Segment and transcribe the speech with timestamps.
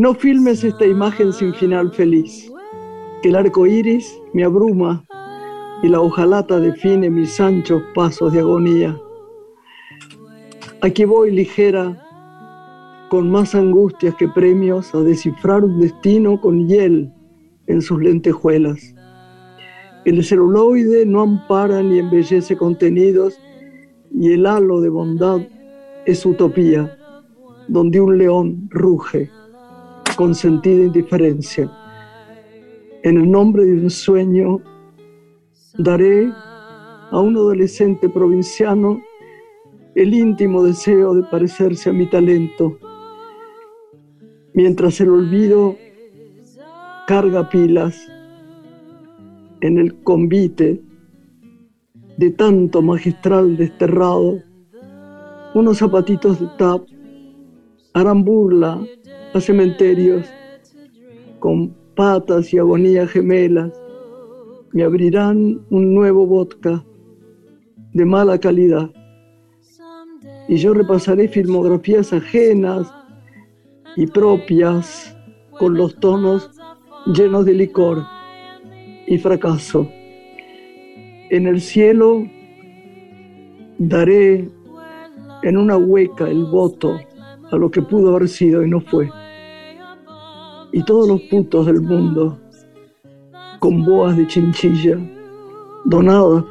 [0.00, 2.50] No filmes esta imagen sin final feliz,
[3.20, 5.04] que el arco iris me abruma
[5.82, 8.98] y la hojalata define mis anchos pasos de agonía.
[10.80, 12.02] Aquí voy ligera,
[13.10, 17.12] con más angustias que premios, a descifrar un destino con hiel
[17.66, 18.94] en sus lentejuelas.
[20.06, 23.38] El celuloide no ampara ni embellece contenidos
[24.10, 25.40] y el halo de bondad
[26.06, 26.96] es utopía,
[27.68, 29.30] donde un león ruge
[30.16, 31.70] con sentida indiferencia.
[33.02, 34.60] En el nombre de un sueño
[35.78, 36.30] daré
[37.10, 39.00] a un adolescente provinciano
[39.94, 42.78] el íntimo deseo de parecerse a mi talento,
[44.54, 45.76] mientras el olvido
[47.06, 47.98] carga pilas
[49.60, 50.80] en el convite
[52.16, 54.42] de tanto magistral desterrado,
[55.54, 56.82] unos zapatitos de tap
[57.94, 58.80] harán burla
[59.32, 60.26] a cementerios
[61.38, 63.72] con patas y agonías gemelas,
[64.72, 66.84] me abrirán un nuevo vodka
[67.92, 68.90] de mala calidad
[70.48, 72.92] y yo repasaré filmografías ajenas
[73.96, 75.16] y propias
[75.58, 76.50] con los tonos
[77.06, 78.04] llenos de licor
[79.06, 79.88] y fracaso.
[81.30, 82.24] En el cielo
[83.78, 84.48] daré
[85.42, 86.98] en una hueca el voto
[87.50, 89.10] a lo que pudo haber sido y no fue.
[90.72, 92.38] Y todos los putos del mundo,
[93.58, 94.98] con boas de chinchilla,
[95.84, 96.44] donadas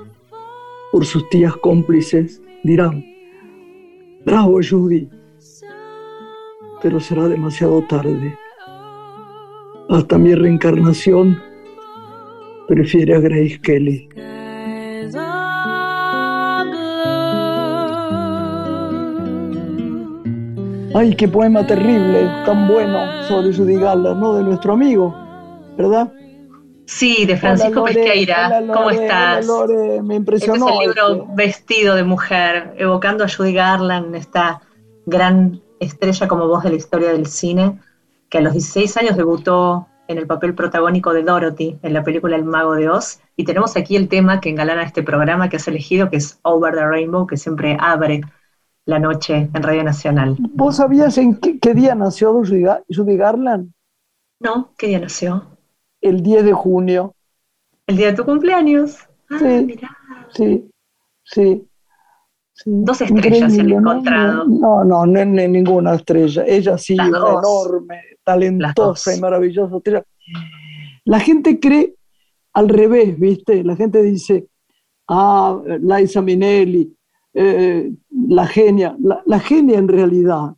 [0.91, 3.03] por sus tías cómplices, dirán,
[4.25, 5.09] Bravo, Judy.
[6.81, 8.37] Pero será demasiado tarde.
[9.89, 11.41] Hasta mi reencarnación
[12.67, 14.07] prefiere a Grace Kelly.
[20.93, 24.33] Ay, qué poema terrible, tan bueno sobre Judy Garland, ¿no?
[24.33, 25.15] De nuestro amigo,
[25.77, 26.11] ¿verdad?
[26.85, 28.63] Sí, de Francisco Pesqueira.
[28.73, 29.47] ¿Cómo estás?
[30.03, 30.67] me impresionó.
[30.67, 31.35] Este es el libro este.
[31.35, 34.61] Vestido de Mujer, evocando a Judy Garland, esta
[35.05, 37.79] gran estrella como voz de la historia del cine,
[38.29, 42.35] que a los 16 años debutó en el papel protagónico de Dorothy en la película
[42.35, 43.19] El Mago de Oz.
[43.35, 46.73] Y tenemos aquí el tema que engalana este programa que has elegido, que es Over
[46.73, 48.21] the Rainbow, que siempre abre
[48.85, 50.35] la noche en Radio Nacional.
[50.39, 53.71] ¿Vos sabías en qué, día nació Judy Garland?
[54.39, 55.59] No, ¿qué día nació?
[56.01, 57.15] el 10 de junio.
[57.87, 58.97] ¿El día de tu cumpleaños?
[59.29, 59.79] Ah, sí,
[60.33, 60.69] sí,
[61.23, 61.65] sí,
[62.65, 64.45] Dos estrellas se han encontrado.
[64.45, 66.43] No, no, no, ninguna estrella.
[66.45, 69.77] Ella sí, enorme, talentosa y maravillosa
[71.05, 71.95] La gente cree
[72.53, 73.63] al revés, ¿viste?
[73.63, 74.47] La gente dice,
[75.07, 76.93] ah, Liza Minnelli,
[77.33, 78.95] eh, la genia.
[78.99, 80.55] la genia en realidad,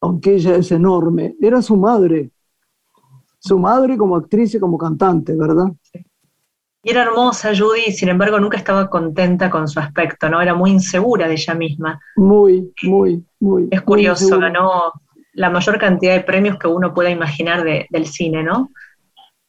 [0.00, 2.32] aunque ella es enorme, era su madre
[3.40, 5.66] su madre como actriz y como cantante, ¿verdad?
[6.82, 10.40] Y era hermosa Judy, sin embargo nunca estaba contenta con su aspecto, ¿no?
[10.40, 12.00] Era muy insegura de ella misma.
[12.16, 13.68] Muy, muy, muy.
[13.70, 14.92] Es curioso, ganó
[15.32, 18.70] la mayor cantidad de premios que uno pueda imaginar del cine, ¿no?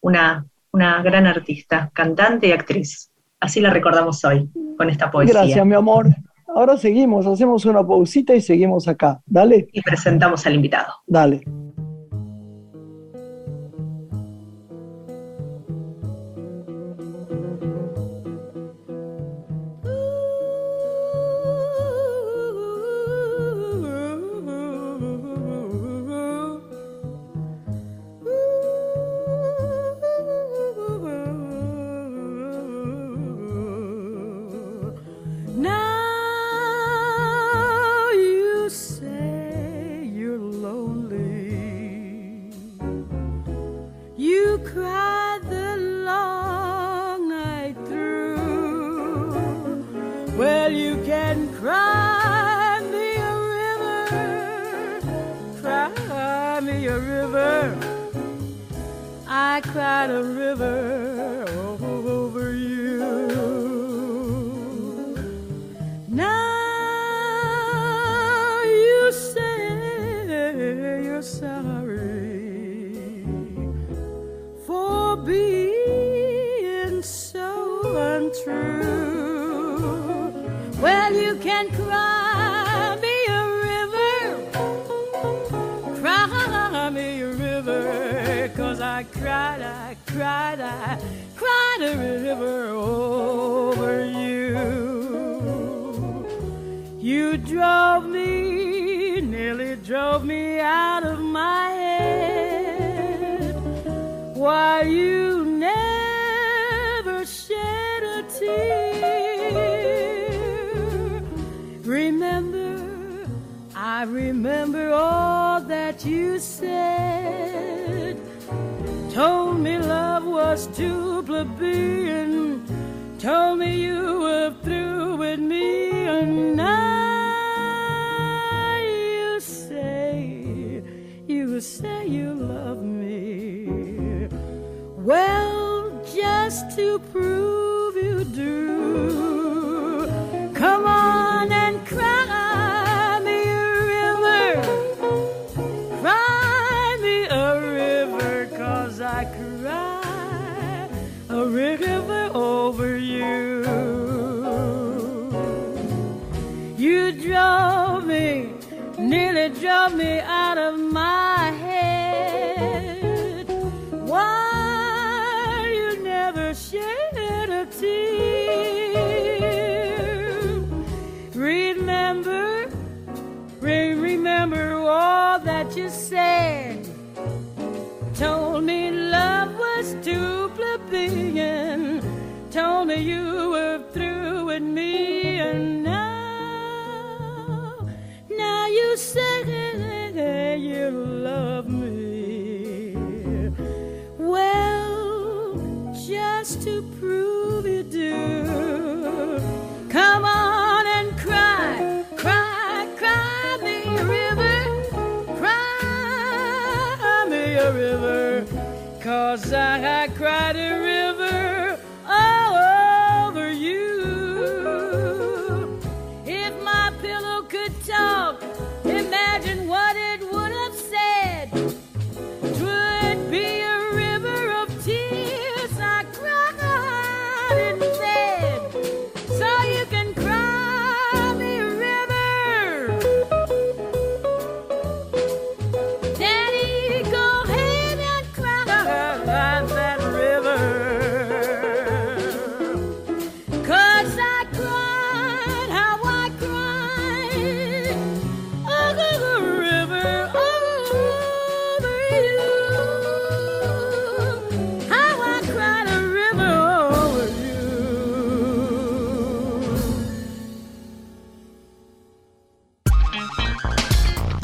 [0.00, 3.10] Una, una gran artista, cantante y actriz.
[3.40, 5.40] Así la recordamos hoy, con esta poesía.
[5.40, 6.08] Gracias, mi amor.
[6.54, 9.20] Ahora seguimos, hacemos una pausita y seguimos acá.
[9.26, 9.68] Dale.
[9.72, 10.92] Y presentamos al invitado.
[11.06, 11.42] Dale.
[59.54, 60.91] I cried a river.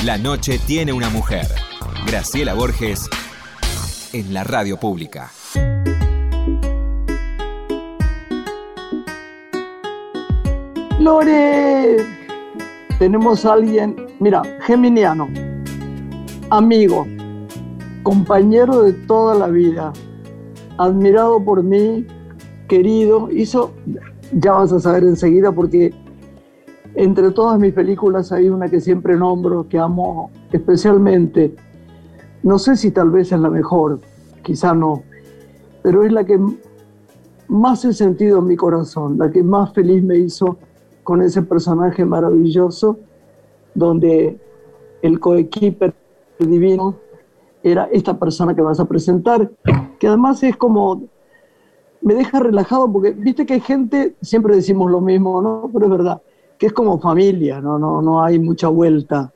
[0.09, 1.47] La noche tiene una mujer.
[2.07, 3.11] Graciela Borges
[4.15, 5.31] en la radio pública.
[10.99, 11.99] Lore,
[12.99, 15.29] tenemos a alguien, mira, geminiano,
[16.49, 17.07] amigo,
[18.03, 19.93] compañero de toda la vida,
[20.79, 22.07] admirado por mí,
[22.67, 23.75] querido, hizo,
[24.33, 25.93] ya vas a saber enseguida porque
[26.95, 31.55] entre todas mis películas hay una que siempre nombro, que amo especialmente.
[32.43, 34.01] No sé si tal vez es la mejor,
[34.43, 35.03] quizá no,
[35.83, 36.39] pero es la que
[37.49, 40.59] más he sentido en mi corazón, la que más feliz me hizo
[41.03, 42.99] con ese personaje maravilloso,
[43.75, 44.39] donde
[45.03, 45.95] el coequiper
[46.39, 46.97] divino
[47.63, 49.51] era esta persona que vas a presentar,
[49.99, 51.03] que además es como,
[52.03, 55.71] me deja relajado, porque viste que hay gente, siempre decimos lo mismo, ¿no?
[55.73, 56.23] Pero es verdad,
[56.59, 59.33] que es como familia, no, no, no hay mucha vuelta.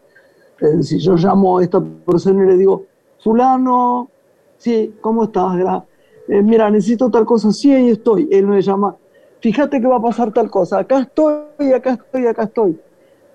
[0.81, 2.85] Si yo llamo a esta persona y le digo,
[3.21, 4.11] fulano,
[4.59, 5.85] sí, ¿cómo estás?
[6.29, 8.29] Eh, mira, necesito tal cosa, sí, ahí estoy.
[8.31, 8.97] Él me llama,
[9.41, 12.81] fíjate que va a pasar tal cosa, acá estoy, acá estoy, acá estoy.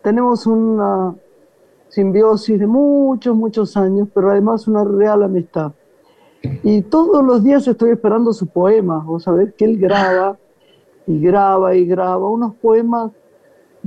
[0.03, 1.15] Tenemos una
[1.89, 5.72] simbiosis de muchos, muchos años, pero además una real amistad.
[6.63, 10.38] Y todos los días estoy esperando sus poemas, vos sabés que él graba
[11.08, 13.12] y graba y graba unos poemas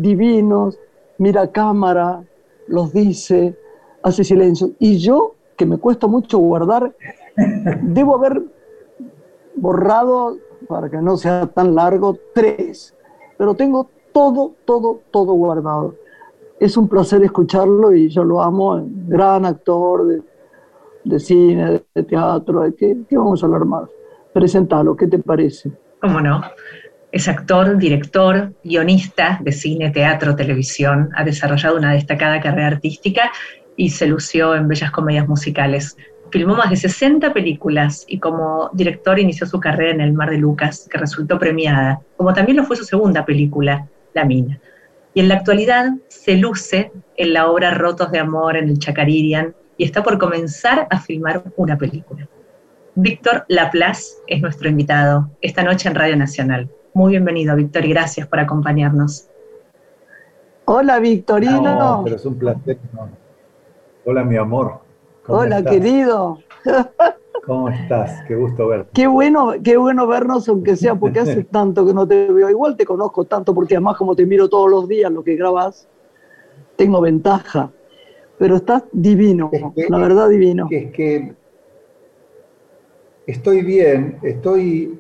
[0.00, 0.78] divinos,
[1.19, 2.23] mira cámara,
[2.66, 3.57] los dice,
[4.02, 4.71] hace silencio.
[4.78, 6.95] Y yo, que me cuesta mucho guardar,
[7.83, 8.42] debo haber
[9.54, 10.38] borrado,
[10.69, 12.95] para que no sea tan largo, tres.
[13.37, 15.95] Pero tengo todo, todo, todo guardado.
[16.59, 20.23] Es un placer escucharlo y yo lo amo, gran actor de,
[21.04, 23.88] de cine, de teatro, ¿de qué, qué vamos a hablar más?
[24.33, 25.73] Presentalo, ¿qué te parece?
[26.00, 26.40] ¿Cómo no?
[27.12, 31.10] Es actor, director, guionista de cine, teatro, televisión.
[31.16, 33.32] Ha desarrollado una destacada carrera artística
[33.76, 35.96] y se lució en bellas comedias musicales.
[36.30, 40.38] Filmó más de 60 películas y como director inició su carrera en El Mar de
[40.38, 44.60] Lucas, que resultó premiada, como también lo fue su segunda película, La Mina.
[45.12, 49.54] Y en la actualidad se luce en la obra Rotos de Amor en el Chacaririan
[49.76, 52.28] y está por comenzar a filmar una película.
[52.94, 56.68] Víctor Laplace es nuestro invitado esta noche en Radio Nacional.
[56.92, 59.26] Muy bienvenido, Víctor, y gracias por acompañarnos.
[60.64, 61.62] Hola, Victorino.
[61.62, 62.78] No, pero es un placer.
[64.04, 64.80] Hola, mi amor.
[65.25, 65.73] ¿Cómo Hola, estás?
[65.75, 66.38] querido.
[67.47, 68.23] ¿Cómo estás?
[68.26, 68.90] Qué gusto verte.
[68.92, 72.50] Qué bueno, qué bueno vernos, aunque sea porque hace tanto que no te veo.
[72.50, 75.88] Igual te conozco tanto porque además como te miro todos los días lo que grabas,
[76.76, 77.70] tengo ventaja.
[78.38, 80.68] Pero estás divino, Es que- la verdad divino.
[80.70, 81.35] Es que
[83.26, 84.99] estoy bien, estoy,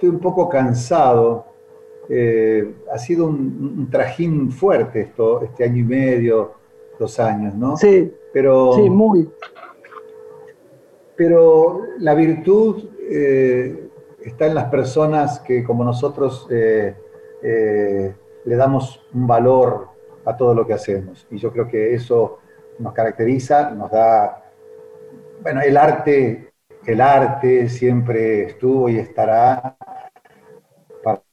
[0.00, 1.44] estoy un poco cansado.
[2.08, 6.54] Eh, ha sido un, un trajín fuerte esto, este año y medio,
[6.98, 7.76] dos años, ¿no?
[7.76, 9.30] Sí, Pero, sí, muy.
[11.16, 13.90] pero la virtud eh,
[14.24, 16.94] está en las personas que, como nosotros, eh,
[17.42, 19.88] le damos un valor
[20.24, 21.26] a todo lo que hacemos.
[21.30, 22.38] Y yo creo que eso
[22.78, 24.50] nos caracteriza, nos da,
[25.42, 26.52] bueno, el arte,
[26.86, 29.76] el arte siempre estuvo y estará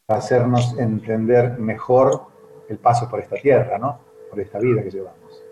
[0.09, 2.21] hacernos entender mejor
[2.69, 3.99] el paso por esta tierra, ¿no?
[4.29, 5.43] Por esta vida que llevamos.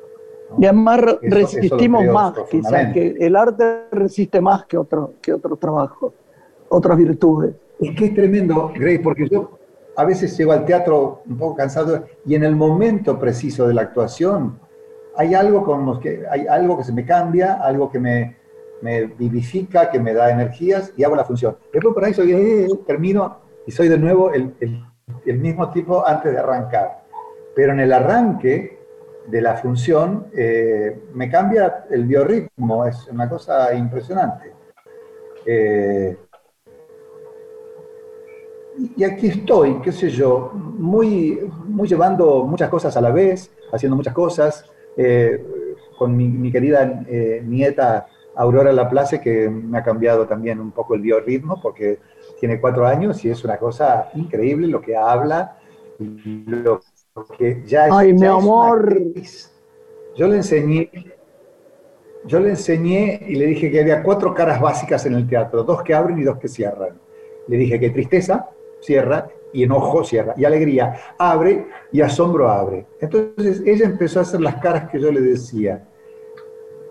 [0.50, 0.56] ¿no?
[0.60, 5.16] Y además Eso- eso resistimos creo más, quizás, que el arte resiste más que otro,
[5.22, 6.14] que otros trabajos,
[6.70, 7.54] otras virtudes.
[7.82, 9.60] Es que es tremendo, Grace, porque yo
[9.98, 13.82] a veces llego al teatro un poco cansado y en el momento preciso de la
[13.82, 14.58] actuación
[15.18, 18.38] hay algo que hay algo que se me cambia, algo que me,
[18.82, 21.58] me vivifica, que me da energías y hago la función.
[21.74, 24.84] Después por ahí soy, eh, termino y soy de nuevo el, el-
[25.40, 27.04] mismo tipo antes de arrancar.
[27.56, 28.80] Pero en el arranque
[29.28, 34.52] de la función eh, me cambia el biorritmo, es una cosa impresionante.
[35.46, 36.18] Eh,
[38.98, 43.96] y aquí estoy, qué sé yo, muy, muy llevando muchas cosas a la vez, haciendo
[43.96, 44.66] muchas cosas,
[44.98, 45.42] eh,
[45.98, 46.86] con mi, mi querida
[47.44, 52.00] nieta Aurora Laplace, que me ha cambiado también un poco el biorritmo, porque
[52.40, 55.58] tiene cuatro años y es una cosa increíble lo que habla,
[56.00, 56.82] lo
[57.38, 58.98] que ya es, Ay, mi es amor.
[60.16, 60.90] Yo le enseñé,
[62.26, 65.84] yo le enseñé y le dije que había cuatro caras básicas en el teatro, dos
[65.84, 67.00] que abren y dos que cierran.
[67.48, 68.50] Le dije que tristeza
[68.82, 72.86] cierra y enojo cierra y alegría abre y asombro abre.
[73.00, 75.88] Entonces ella empezó a hacer las caras que yo le decía.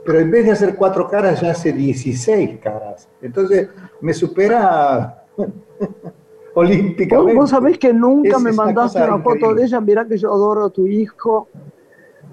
[0.04, 3.08] Pero en vez de hacer cuatro caras, ya hace 16 caras.
[3.22, 3.68] Entonces
[4.00, 5.24] me supera
[6.54, 7.34] olímpicamente.
[7.34, 10.32] vos sabés que nunca Es- me una mandaste una foto de ella, mirá que yo
[10.32, 11.48] adoro a tu hijo,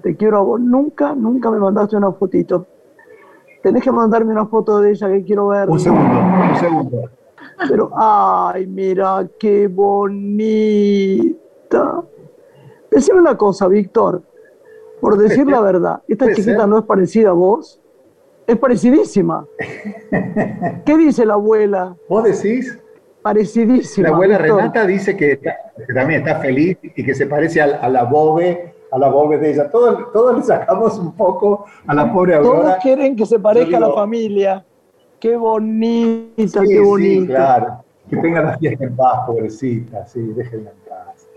[0.02, 2.66] te quiero a vos, nunca, nunca me mandaste una fotito.
[3.62, 5.70] Tenés que mandarme una foto de ella que quiero ver.
[5.70, 6.18] Un segundo,
[6.50, 7.10] un segundo.
[7.68, 11.36] Pero, ay, mira, qué bonita.
[12.90, 14.22] Decime una cosa, Víctor,
[15.00, 16.68] por decir la verdad, esta Puede chiquita ser.
[16.68, 17.80] no es parecida a vos,
[18.48, 19.46] es parecidísima.
[20.84, 21.94] ¿Qué dice la abuela?
[22.08, 22.76] ¿Vos decís?
[23.22, 24.08] Parecidísima.
[24.08, 24.38] La abuela.
[24.38, 28.04] Renata dice que, está- que también está feliz y que se parece a, a la
[28.04, 29.70] bobe, a la bobe de ella.
[29.70, 32.78] Todos, todos le sacamos un poco a la pobre Todos Aurora.
[32.82, 34.64] quieren que se parezca a la familia.
[35.20, 37.34] Qué bonita, Sí, qué sí, bonita.
[37.34, 37.84] claro.
[38.10, 41.28] Que tenga la fiesta en paz, pobrecita, sí, déjenla en paz.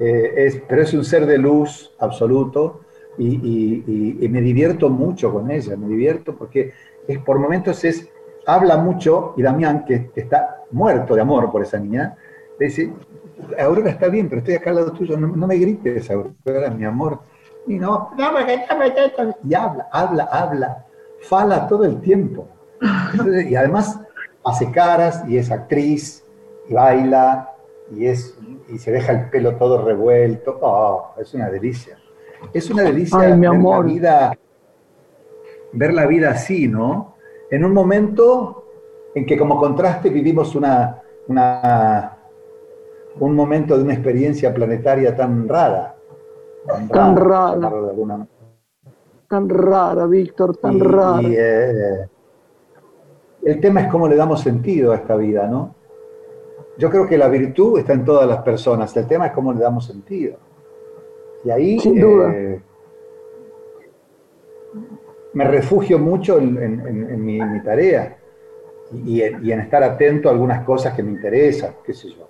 [0.00, 2.80] Eh, es- pero es un ser de luz absoluto
[3.18, 6.72] y, y- y- y me divierto mucho con ella, me divierto porque
[7.06, 8.08] es, por momentos es,
[8.46, 12.16] habla mucho y Damián, que, que está muerto de amor por esa niña,
[12.58, 12.92] le dice,
[13.58, 16.84] Aurora está bien, pero estoy acá al lado tuyo, no, no me grites, Aurora, mi
[16.84, 17.20] amor.
[17.66, 18.10] Y no,
[19.44, 20.86] y habla, habla, habla,
[21.20, 22.48] fala todo el tiempo.
[23.12, 24.00] Entonces, y además
[24.44, 26.24] hace caras y es actriz
[26.68, 27.54] y baila
[27.94, 30.58] y, es, y se deja el pelo todo revuelto.
[30.62, 31.98] Oh, es una delicia.
[32.54, 33.60] Es una delicia Ay, mi ver.
[33.60, 34.38] La vida,
[35.72, 37.16] ver la vida así, ¿no?
[37.50, 38.64] En un momento
[39.14, 42.16] en que como contraste vivimos una, una-
[43.18, 45.96] un momento de una experiencia planetaria tan rara.
[46.88, 47.56] Tan rara.
[47.58, 48.26] de alguna.
[49.28, 51.22] Tan rara, Víctor, tan Y- rara.
[51.22, 52.08] y, eh,
[53.42, 55.74] el tema es cómo le damos sentido a esta vida, ¿no?
[56.78, 59.60] Yo creo que la virtud está en todas las personas, el tema es cómo le
[59.60, 60.36] damos sentido.
[61.44, 62.32] Y ahí Sin duda.
[62.34, 62.62] eh,
[65.32, 68.16] me refugio mucho en, mi, tarea
[68.92, 72.28] y, en, estar atento a algunas cosas que me interesan, qué sé yo.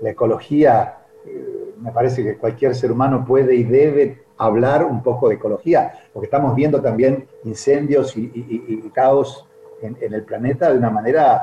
[0.00, 5.28] La ecología, eh, me parece que cualquier ser humano puede y debe hablar un poco
[5.28, 9.46] de ecología, porque estamos viendo también incendios y, y- caos
[9.82, 11.42] en el planeta de una manera,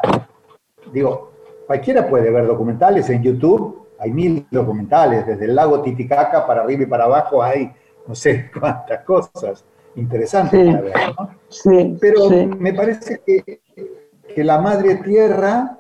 [0.92, 1.32] digo,
[1.68, 6.84] cualquiera puede ver documentales en YouTube, hay mil documentales, desde el lago Titicaca para arriba
[6.84, 7.72] y para abajo hay
[8.08, 9.64] no sé cuántas cosas
[9.96, 10.66] interesantes Sí.
[10.72, 11.30] para ver, ¿no?
[11.50, 12.46] Sí, Pero sí.
[12.60, 13.62] me parece que,
[14.36, 15.78] que la Madre Tierra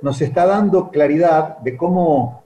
[0.00, 2.42] nos está dando claridad de cómo,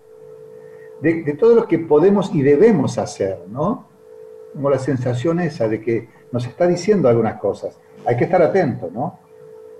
[1.00, 3.86] de, de todo lo que podemos y debemos hacer, ¿no?
[4.52, 7.78] Como la sensación esa de que nos está diciendo algunas cosas.
[8.04, 9.18] Hay que estar atento, ¿no?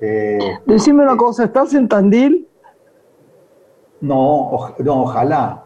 [0.01, 2.49] Eh, Decime una cosa, ¿estás en Tandil?
[4.01, 5.63] no, no, ojalá.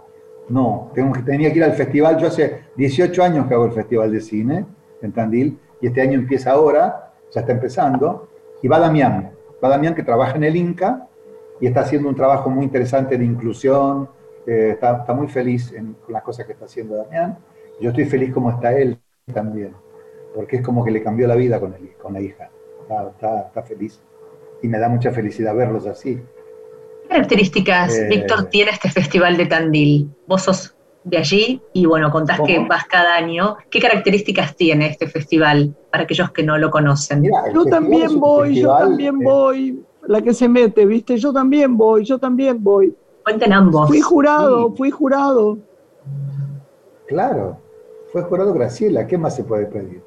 [0.48, 2.18] No, tengo tenía que ir al festival.
[2.18, 4.66] Yo hace 18 años que hago el festival de cine
[5.02, 8.28] en Tandil y este año empieza ahora, ya está empezando.
[8.62, 9.30] Y va Damián,
[9.62, 11.06] va Damián que trabaja en el Inca
[11.60, 14.08] y está haciendo un trabajo muy interesante de inclusión.
[14.46, 17.38] eh, está, está muy feliz en, con las cosas que está haciendo Damián.
[17.80, 18.98] Yo estoy feliz como está él
[19.32, 19.72] también,
[20.34, 22.50] porque es como que le cambió la vida con, el, con la hija.
[22.82, 24.00] Está, está- está feliz
[24.62, 26.16] y me da mucha felicidad verlos así.
[27.02, 28.06] ¿Qué características, Eh.
[28.08, 30.10] Víctor, tiene este festival de Tandil?
[30.26, 32.46] Vos sos de allí y bueno, contás ¿Cómo?
[32.46, 33.56] que vas cada año.
[33.70, 37.22] ¿Qué características tiene este festival para aquellos que no lo conocen?
[37.22, 39.84] Mira, Yo también voy, yo también eh, voy.
[40.06, 41.16] La que se mete, ¿viste?
[41.18, 42.94] Yo también voy, yo también voy.
[43.24, 43.88] Cuenten ambos.
[43.88, 44.74] Fui jurado, Sí.
[44.76, 45.58] fui jurado.
[47.06, 47.58] Claro,
[48.12, 50.02] fue jurado Graciela, ¿qué más se puede pedir?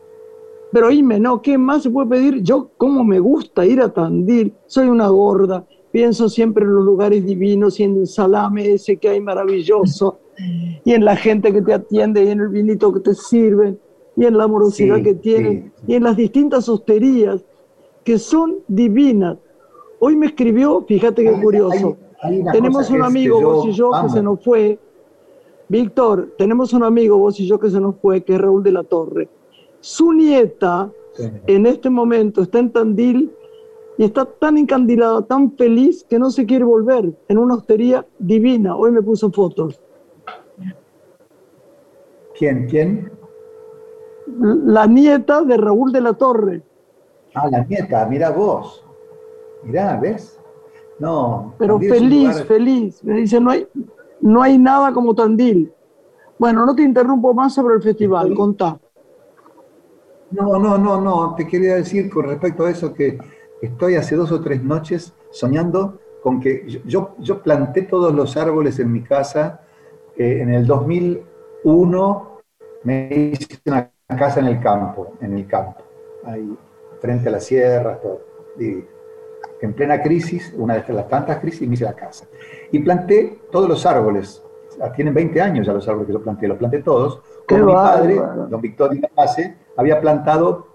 [0.71, 2.41] Pero oíme, no, ¿qué más se puede pedir?
[2.41, 7.25] Yo, cómo me gusta ir a Tandil, soy una gorda, pienso siempre en los lugares
[7.25, 10.19] divinos y en el salame ese que hay maravilloso,
[10.83, 13.79] y en la gente que te atiende, y en el vinito que te sirven,
[14.15, 17.43] y en la amorosidad Sí, que tienen, sí, y en las distintas hosterías
[18.03, 19.37] que son divinas.
[19.99, 23.71] Hoy me escribió, fíjate qué curioso, hay- hay tenemos que un amigo, que vos y
[23.71, 24.09] yo, que amo.
[24.09, 24.79] se nos fue.
[25.69, 28.71] Víctor, tenemos un amigo, vos y yo, que se nos fue, que es Raúl de
[28.71, 29.29] la Torre.
[29.79, 31.23] Su nieta, Sí.
[31.47, 33.31] en este momento, está en Tandil
[33.97, 38.75] y está tan encandilada, tan feliz, que no se quiere volver en una hostería divina.
[38.75, 39.79] Hoy me puso fotos.
[42.37, 42.67] ¿Quién?
[42.67, 43.11] ¿Quién?
[44.65, 46.61] La nieta de Raúl de la Torre.
[47.35, 48.85] Ah, la nieta, mira vos.
[49.63, 50.39] Mirá, ¿ves?
[50.99, 51.53] No.
[51.57, 53.03] Pero Tandil feliz, lugar- feliz.
[53.03, 53.67] Me dice, no hay,
[54.21, 55.71] no hay nada como Tandil.
[56.39, 58.79] Bueno, no te interrumpo más sobre el festival, contá.
[60.31, 61.35] No, no, no, no.
[61.35, 63.17] Te quería decir con respecto a eso que
[63.61, 68.79] estoy hace dos o tres noches soñando con que yo- yo, planté todos los árboles
[68.79, 69.59] en mi casa.
[70.15, 70.67] eh, en el
[71.63, 72.39] 2001
[72.83, 75.81] me hice una casa en el campo, en el campo,
[76.25, 76.55] ahí
[76.99, 78.21] frente a las sierras, todo.
[78.59, 78.83] Y
[79.61, 82.25] en plena crisis, una de las tantas crisis, me hice la casa.
[82.71, 84.43] Y planté todos los árboles.
[84.81, 87.21] Ah, Tienen 20 años ya los árboles que yo planté, los planté todos.
[87.47, 88.47] Qué Como mi padre, bárbaro.
[88.47, 90.67] don Victorio Pase, había plantado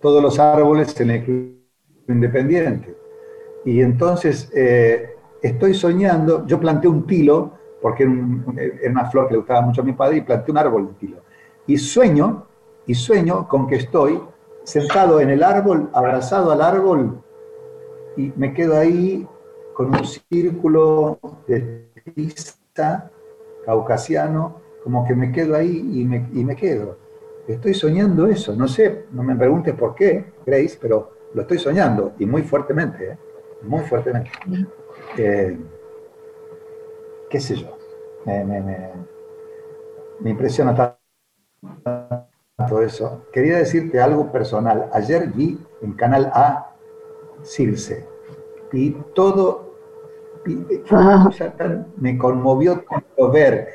[0.00, 1.56] todos los árboles en el Club
[2.08, 2.96] Independiente.
[3.64, 9.26] Y entonces eh, estoy soñando, yo planté un tilo, porque era, un- era una flor
[9.28, 11.18] que le gustaba mucho a mi padre, y planté un árbol de tilo.
[11.66, 12.46] Y sueño,
[12.86, 14.20] y sueño con que estoy
[14.64, 17.20] sentado en el árbol, abrazado al árbol,
[18.16, 19.26] y me quedo ahí
[19.74, 23.10] con un círculo de tiza
[23.64, 26.96] caucasiano, como que me quedo ahí y me, y me quedo.
[27.46, 32.12] Estoy soñando eso, no sé, no me preguntes por qué, Grace, pero lo estoy soñando
[32.18, 33.18] y muy fuertemente, ¿eh?
[33.62, 34.30] muy fuertemente.
[35.18, 35.56] Eh,
[37.36, 37.76] ¿Qué sé yo?
[38.24, 38.92] Me, me- me-
[40.20, 40.74] me impresiona
[42.56, 43.26] tanto eso.
[43.30, 44.88] Quería decirte algo personal.
[44.94, 46.74] Ayer vi en Canal A
[47.42, 48.08] Circe
[48.72, 49.74] y todo,
[50.46, 51.28] y- Ah.
[51.30, 53.68] sea, tan- me conmovió tanto ver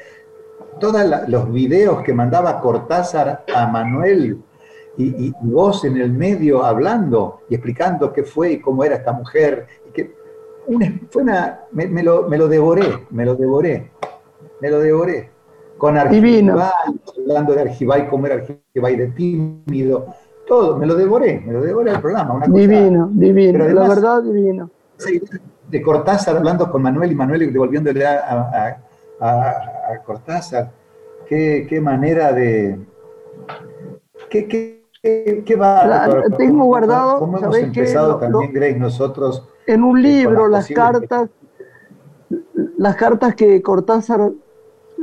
[0.80, 4.42] todos los videos que mandaba Cortázar a Manuel
[4.98, 9.12] y, y vos en el medio hablando y explicando qué fue y cómo era esta
[9.12, 9.68] mujer.
[9.88, 10.16] Y que
[10.76, 13.92] una- fue una, me, me lo, me lo devoré, me lo devoré,
[14.62, 15.30] me lo devoré.
[15.78, 15.98] Con.
[15.98, 20.06] Argibay, hablando de Argibay, cómo era Argibay de tímido,
[20.46, 22.34] todo, me lo devoré, me lo devoré el programa.
[22.36, 24.70] Una cosa- Divino, divino, Pero la además- verdad divino.
[25.70, 28.78] De Cortázar hablando con Manuel y Manuel devolviéndole a, a-
[29.20, 30.70] a- a Cortázar.
[31.26, 32.78] Qué, qué manera de.
[34.30, 36.28] Qué, qué, qué, qué bárbaro.
[36.28, 39.48] La- tengo guardado, Cómo hemos empezado Lo- también, lo- Grace, nosotros.
[39.74, 41.30] En un libro, las cartas,
[42.78, 44.32] las cartas que Cortázar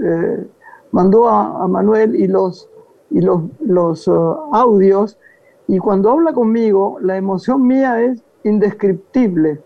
[0.03, 0.47] eh,
[0.93, 2.69] mandó a, a Manuel y los,
[3.11, 4.11] y los, los eh,
[4.53, 5.19] audios,
[5.67, 9.61] y cuando habla conmigo, la emoción mía es indescriptible,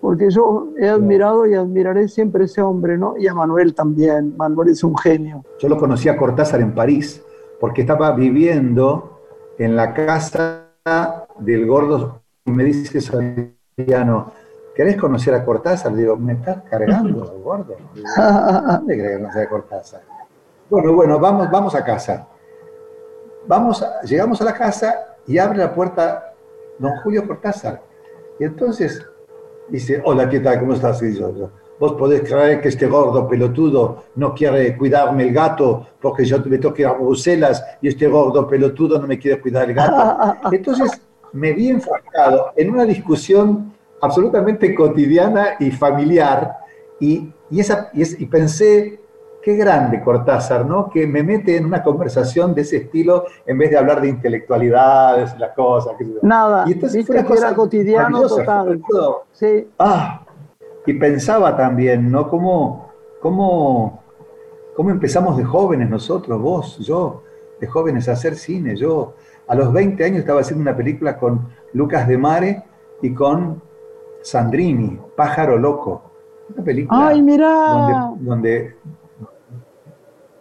[0.00, 3.16] porque yo he admirado y admiraré siempre a ese hombre, ¿no?
[3.16, 5.44] Y a Manuel también, Manuel es un genio.
[5.60, 7.22] Yo lo conocí a Cortázar en París
[7.60, 9.20] porque estaba viviendo
[9.58, 10.68] en la casa
[11.38, 13.00] del gordo me dice
[13.76, 14.32] Soriano,
[14.74, 15.94] ¿querés conocer a Cortázar?
[15.94, 17.76] Digo, me estás cargando, gordo.
[17.94, 20.02] Digo, ¿Dónde querés conocer a Cortázar?
[20.70, 22.26] Bueno, bueno, vamos, vamos a casa.
[23.46, 26.32] Vamos a- llegamos a la casa y abre la puerta
[26.78, 27.82] don Julio Cortázar.
[28.38, 29.04] Y entonces
[29.68, 30.60] dice, hola, ¿qué tal?
[30.60, 31.02] ¿Cómo estás?
[31.02, 36.24] Y yo, Vos podés creer que este gordo pelotudo no quiere cuidarme el gato porque
[36.24, 39.68] yo me tengo que ir a Bruselas y este gordo pelotudo no me quiere cuidar
[39.68, 40.36] el gato.
[40.52, 41.00] Entonces
[41.34, 46.56] me vi enfrascado en una discusión absolutamente cotidiana y familiar
[47.00, 49.00] y, y, esa, y, es- y pensé,
[49.42, 50.88] qué grande Cortázar, ¿no?
[50.88, 55.38] Que me mete en una conversación de ese estilo en vez de hablar de intelectualidades
[55.38, 55.94] las cosas.
[55.98, 56.18] qué sé yo.
[56.22, 58.82] Nada, Y entonces fue una que era cotidiano total.
[59.32, 60.24] Sí, Ah,
[60.86, 62.28] y pensaba también, ¿no?
[62.28, 62.88] ¿Cómo,
[63.20, 64.02] cómo,
[64.76, 67.22] cómo empezamos de jóvenes nosotros, vos, yo,
[67.60, 68.76] de jóvenes a hacer cine?
[68.76, 69.14] Yo
[69.46, 72.62] a los 20 años estaba haciendo una película con Lucas de Mare
[73.02, 73.62] y con
[74.22, 76.10] Sandrini, Pájaro Loco.
[76.54, 77.48] Una película Ay, mirá.
[77.48, 78.76] donde, donde,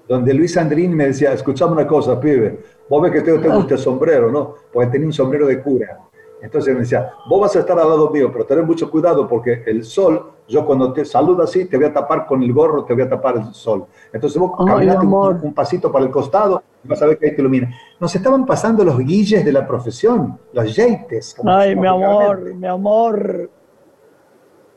[0.07, 3.77] donde Luis Sandrini me decía, escuchame una cosa, pibe, vos ves que tengo, tengo este
[3.77, 4.55] sombrero, ¿no?
[4.71, 5.99] Porque tenía un sombrero de cura.
[6.43, 9.63] Entonces me decía, vos vas a estar al lado mío, pero tened mucho cuidado porque
[9.65, 12.93] el sol, yo cuando te saludo así, te voy a tapar con el gorro, te
[12.93, 13.86] voy a tapar el sol.
[14.12, 17.27] Entonces vos Ay, caminate un, un pasito para el costado y vas a ver que
[17.27, 17.73] ahí te ilumina.
[17.97, 21.36] Nos estaban pasando los guilles de la profesión, los yeites.
[21.45, 23.49] ay, mi amor, mi amor.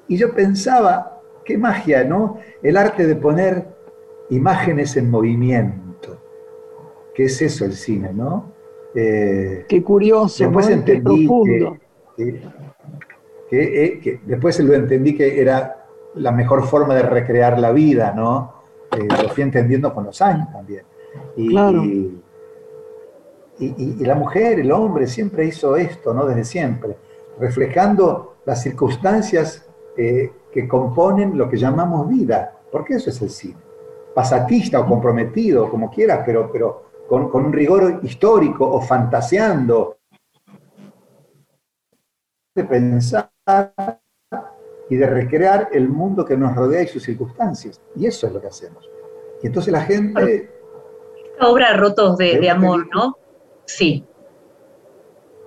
[0.07, 2.38] Y yo pensaba, qué magia, ¿no?
[2.62, 3.66] El arte de poner
[4.31, 6.16] imágenes en movimiento.
[7.12, 8.55] ¿Qué es eso el cine, no?
[8.98, 10.70] Eh, Qué curioso, después ¿no?
[10.85, 11.76] Qué entendí profundo.
[12.16, 12.40] que,
[13.50, 18.12] que- eh, que- después lo entendí que era la mejor forma de recrear la vida,
[18.16, 18.54] ¿no?
[18.92, 20.82] Eh, lo fui entendiendo con los años también.
[21.37, 21.85] Y, Claro.
[21.85, 22.22] y-
[23.59, 26.26] y- y la mujer, el hombre, siempre hizo esto, ¿no?
[26.26, 26.96] Desde siempre,
[27.38, 29.62] reflejando las circunstancias
[29.98, 33.56] eh, que componen lo que llamamos vida, porque eso es el cine.
[34.14, 39.98] Pasatista o comprometido, como quieras, pero, pero con, con un rigor histórico o fantaseando,
[42.54, 43.30] de pensar
[44.88, 47.80] y de recrear el mundo que nos rodea y sus circunstancias.
[47.94, 48.88] Y eso es lo que hacemos.
[49.42, 50.50] Y entonces la gente
[51.32, 53.04] Esta obra Rotos de, ¿De de una Amor, película?
[53.04, 53.18] ¿no?
[53.66, 54.04] Sí.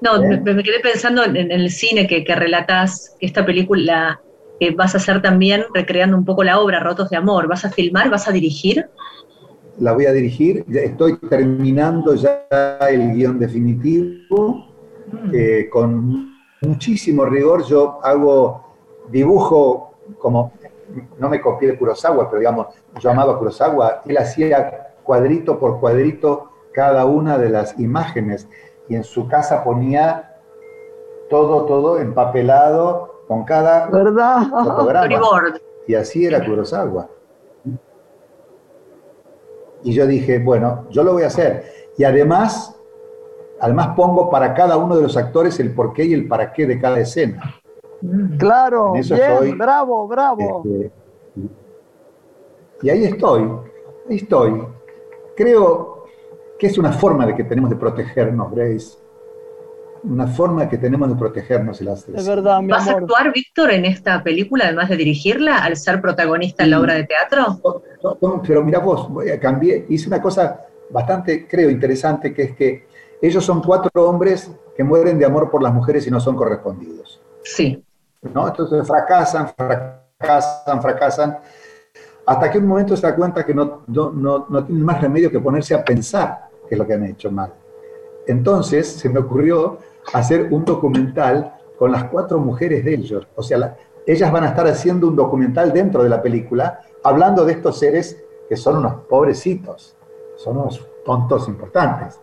[0.02, 0.40] No, ¿Eh?
[0.44, 4.22] me, me quedé pensando en, en el cine que, que relatás, que esta película
[4.60, 7.48] que vas a hacer también recreando un poco la obra Rotos de Amor.
[7.48, 8.10] ¿Vas a filmar?
[8.10, 8.90] ¿Vas a dirigir?
[9.80, 12.48] La voy a dirigir, ya estoy terminando ya
[12.90, 14.66] el guion definitivo,
[15.34, 18.76] eh, con muchísimo rigor yo hago
[19.10, 20.52] dibujo como,
[21.18, 22.68] no me copié de Kurosawa, pero digamos,
[23.00, 28.48] yo amaba a Kurosawa, él hacía cuadrito por cuadrito cada una de las imágenes
[28.88, 30.36] y en su casa ponía
[31.30, 34.48] todo, todo empapelado con cada ¿Verdad?
[34.50, 35.22] fotograma.
[35.88, 37.08] Y así era Kurosawa.
[39.84, 41.64] Y yo dije, bueno, yo lo voy a hacer.
[41.98, 42.80] Y además,
[43.60, 46.80] además pongo para cada uno de los actores el porqué y el para qué de
[46.80, 47.56] cada escena.
[48.02, 48.38] Mm.
[48.38, 50.64] Claro, bien, bravo, bravo.
[50.66, 50.92] Este,
[52.82, 53.44] y ahí estoy,
[54.10, 54.64] ahí estoy.
[55.36, 56.06] Creo
[56.58, 58.98] que es una forma de que tenemos de protegernos, Grace.
[60.04, 61.82] Una forma que tenemos de protegernos.
[61.82, 63.04] El Es verdad, mi ¿Vas a amor.
[63.04, 67.04] actuar, Víctor, en esta película, además de dirigirla, al ser protagonista en la obra de
[67.04, 67.60] teatro?
[68.04, 72.56] No, no, pero mira vos, a- cambié, hice una cosa bastante, creo, interesante, que es
[72.56, 72.88] que
[73.22, 77.20] ellos son cuatro hombres que mueren de amor por las mujeres y no son correspondidos.
[77.44, 77.84] Sí.
[78.34, 78.48] ¿no?
[78.48, 81.38] Entonces fracasan, fracasan, fracasan,
[82.26, 85.30] hasta que un momento se da cuenta que no, no, no, no tienen más remedio
[85.32, 87.52] que ponerse a pensar qué es lo que han hecho mal.
[88.28, 89.80] Entonces se me ocurrió
[90.14, 93.28] hacer un documental con las cuatro mujeres de ellos.
[93.36, 97.46] O sea, la- ellas van a estar haciendo un documental dentro de la película, hablando
[97.46, 99.96] de estos seres que son unos pobrecitos,
[100.36, 102.20] son unos tontos importantes.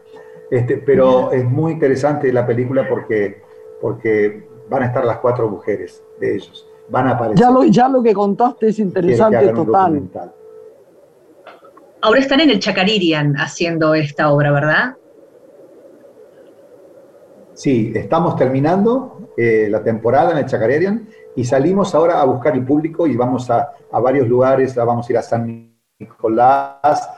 [0.50, 3.42] Este, pero es muy interesante la película porque,
[3.80, 6.68] porque van a estar las cuatro mujeres de ellos.
[6.88, 7.40] Van a aparecer.
[7.40, 10.32] Ya lo, ya lo que contaste es interesante total.
[12.02, 14.96] Ahora están en el Chacaririan haciendo esta obra, ¿verdad?
[17.56, 22.64] Sí, estamos terminando eh, la temporada en el Chacarerian y salimos ahora a buscar el
[22.66, 27.08] público y vamos a, a varios lugares, vamos a ir a San Nicolás,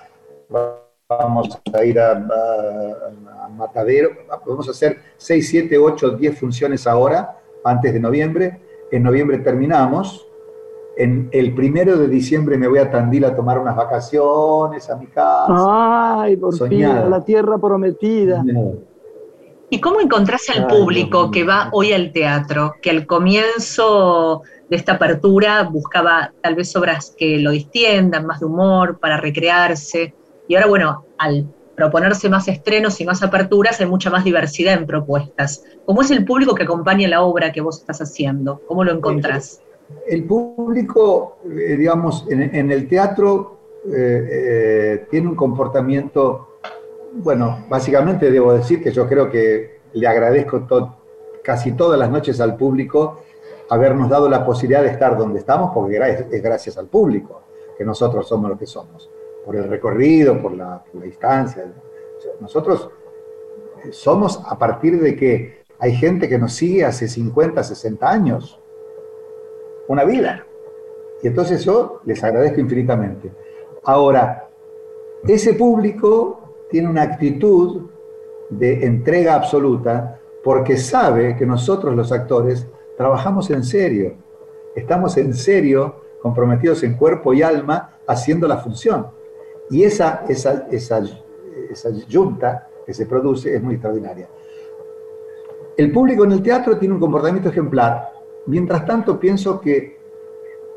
[1.09, 4.11] vamos a ir a, a- a Matadero,
[4.46, 8.61] vamos a hacer 6, 7, 8, 10 funciones ahora, antes de noviembre.
[8.92, 10.24] En noviembre terminamos.
[10.96, 15.07] En el primero de diciembre me voy a Tandil a tomar unas vacaciones a mi
[15.07, 16.22] casa.
[16.22, 17.03] Ay, por Soñada.
[17.03, 18.44] fin, la tierra prometida.
[19.70, 24.92] ¿Y cómo encontrás al público que va hoy al teatro, que al comienzo de esta
[24.92, 30.14] apertura buscaba tal vez obras que lo distiendan, más de humor, para recrearse,
[30.48, 34.87] y ahora, bueno, al proponerse más estrenos y más aperturas, hay mucha más diversidad en
[34.87, 35.62] propuestas.
[35.85, 38.62] ¿Cómo es el público que acompaña la obra que vos estás haciendo?
[38.66, 39.61] ¿Cómo lo encontrás?
[40.07, 46.48] El público, eh, digamos, en, en el teatro eh, eh, tiene un comportamiento,
[47.14, 50.66] bueno, básicamente debo decir que yo creo que le agradezco
[51.42, 53.23] casi todas las noches al público
[53.71, 55.97] habernos dado la posibilidad de estar donde estamos, porque
[56.31, 57.42] es gracias al público
[57.77, 59.11] que nosotros somos lo que somos,
[59.44, 61.73] por el recorrido, por la, por la sea,
[62.40, 62.90] Nosotros
[63.85, 68.61] eh, somos a partir de que hay gente que nos sigue hace 50, 60 años,
[69.87, 70.44] una vida.
[71.23, 73.31] Y entonces yo les agradezco infinitamente.
[73.85, 74.49] Ahora,
[75.27, 77.90] ese público tiene una actitud
[78.50, 84.14] de entrega absoluta porque sabe que nosotros los actores trabajamos en serio,
[84.74, 89.09] estamos en serio, comprometidos en cuerpo y alma, haciendo la función.
[89.70, 91.00] Y esa, esa, esa,
[92.09, 94.28] yunta que se produce es muy extraordinaria.
[95.76, 98.11] El público en el teatro tiene un comportamiento ejemplar.
[98.46, 99.98] Mientras tanto, pienso que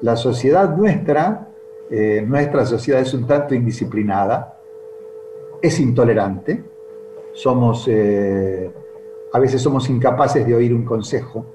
[0.01, 1.47] la sociedad nuestra,
[1.89, 4.60] eh, nuestra sociedad es un tanto indisciplinada,
[5.61, 6.63] es intolerante,
[7.33, 8.71] somos, eh,
[9.33, 11.45] a veces somos incapaces de oír un consejo,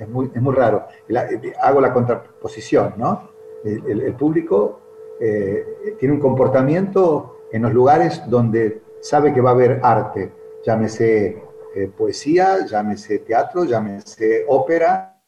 [0.00, 0.84] es muy, es muy raro.
[1.08, 3.30] Eh, hago la contraposición, ¿no?
[3.62, 4.80] El, público
[5.20, 10.32] eh, tiene un comportamiento en los lugares donde sabe que va a haber arte,
[10.64, 11.42] llámese
[11.74, 15.20] eh, poesía, llámese teatro, llámese ópera,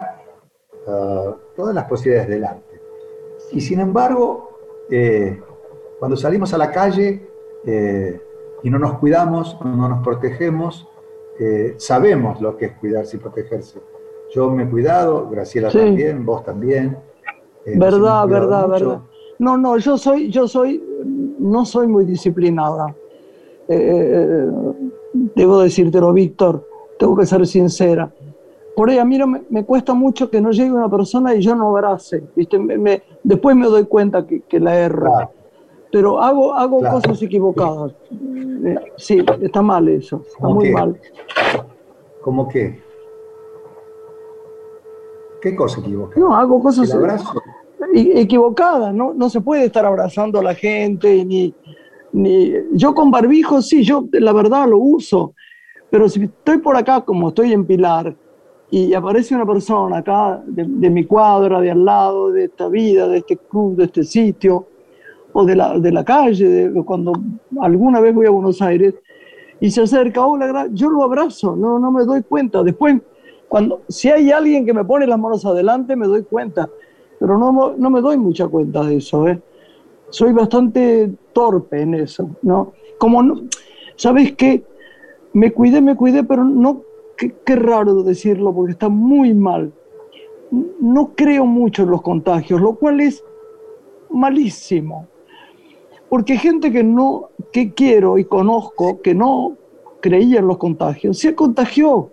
[0.89, 2.81] ah, todas las posibilidades del arte.
[3.53, 4.49] Y sin embargo,
[5.99, 7.32] cuando salimos a la calle
[7.67, 8.21] eh,
[8.63, 10.89] y no nos cuidamos, no nos protegemos,
[11.39, 13.81] eh, sabemos lo que es cuidarse y protegerse.
[14.35, 15.79] Yo me he cuidado, Graciela Sí.
[15.79, 16.97] también, vos también.
[17.65, 18.71] eh, verdad, verdad, mucho.
[18.89, 19.01] verdad.
[19.39, 20.83] No, no, yo soy, yo soy,
[21.39, 22.95] no soy muy disciplinada.
[25.35, 26.67] Debo decírtelo, Víctor,
[26.99, 28.11] tengo que ser sincera.
[28.75, 31.41] Por ahí a mí no me, me cuesta mucho que no llegue una persona y
[31.43, 32.59] yo no abrace, ¿viste?
[32.59, 35.11] Me- me- después me doy cuenta que, que la erro.
[35.13, 35.31] Claro.
[35.93, 36.97] Pero hago, hago Claro.
[37.01, 37.93] cosas equivocadas.
[38.65, 40.73] Eh, sí, está mal eso, está ¿Cómo muy qué?
[40.73, 41.01] mal.
[42.23, 42.81] ¿Cómo qué?
[45.43, 46.19] ¿Qué cosa equivoca?
[46.19, 47.43] No, hago cosas El abrazo.
[47.95, 49.13] e- equivocadas, ¿no?
[49.13, 51.53] No se puede estar abrazando a la gente, ni,
[52.13, 52.53] ni...
[52.73, 55.35] Yo con barbijo, sí, yo la verdad lo uso,
[55.91, 58.15] pero si estoy por acá, como estoy en Pilar,
[58.71, 63.09] y aparece una persona acá de, de mi cuadra, de al lado, de esta vida,
[63.09, 64.69] de este club, de este sitio,
[65.33, 67.13] o de la, de la calle, cuando
[67.61, 68.95] alguna vez voy a Buenos Aires,
[69.61, 72.63] y se acerca, hola, gra-", yo lo abrazo, no, no me doy cuenta.
[72.63, 73.01] Después,
[73.49, 76.69] cuando, si hay alguien que me pone las manos adelante, me doy cuenta,
[77.19, 79.41] pero no, no me doy mucha cuenta de eso, ¿eh?
[80.11, 82.73] Soy bastante torpe en eso, ¿no?
[82.99, 83.43] Como, no,
[83.97, 84.65] ¿sabes qué?
[85.33, 86.83] Me cuidé, me cuidé, pero no,
[87.17, 89.73] qué raro decirlo, porque está muy mal.
[90.81, 93.25] No creo mucho en los contagios, lo cual es
[94.11, 95.07] malísimo.
[96.13, 99.57] Porque gente que no, que quiero y conozco, que no
[100.01, 102.11] creía en los contagios, se contagió,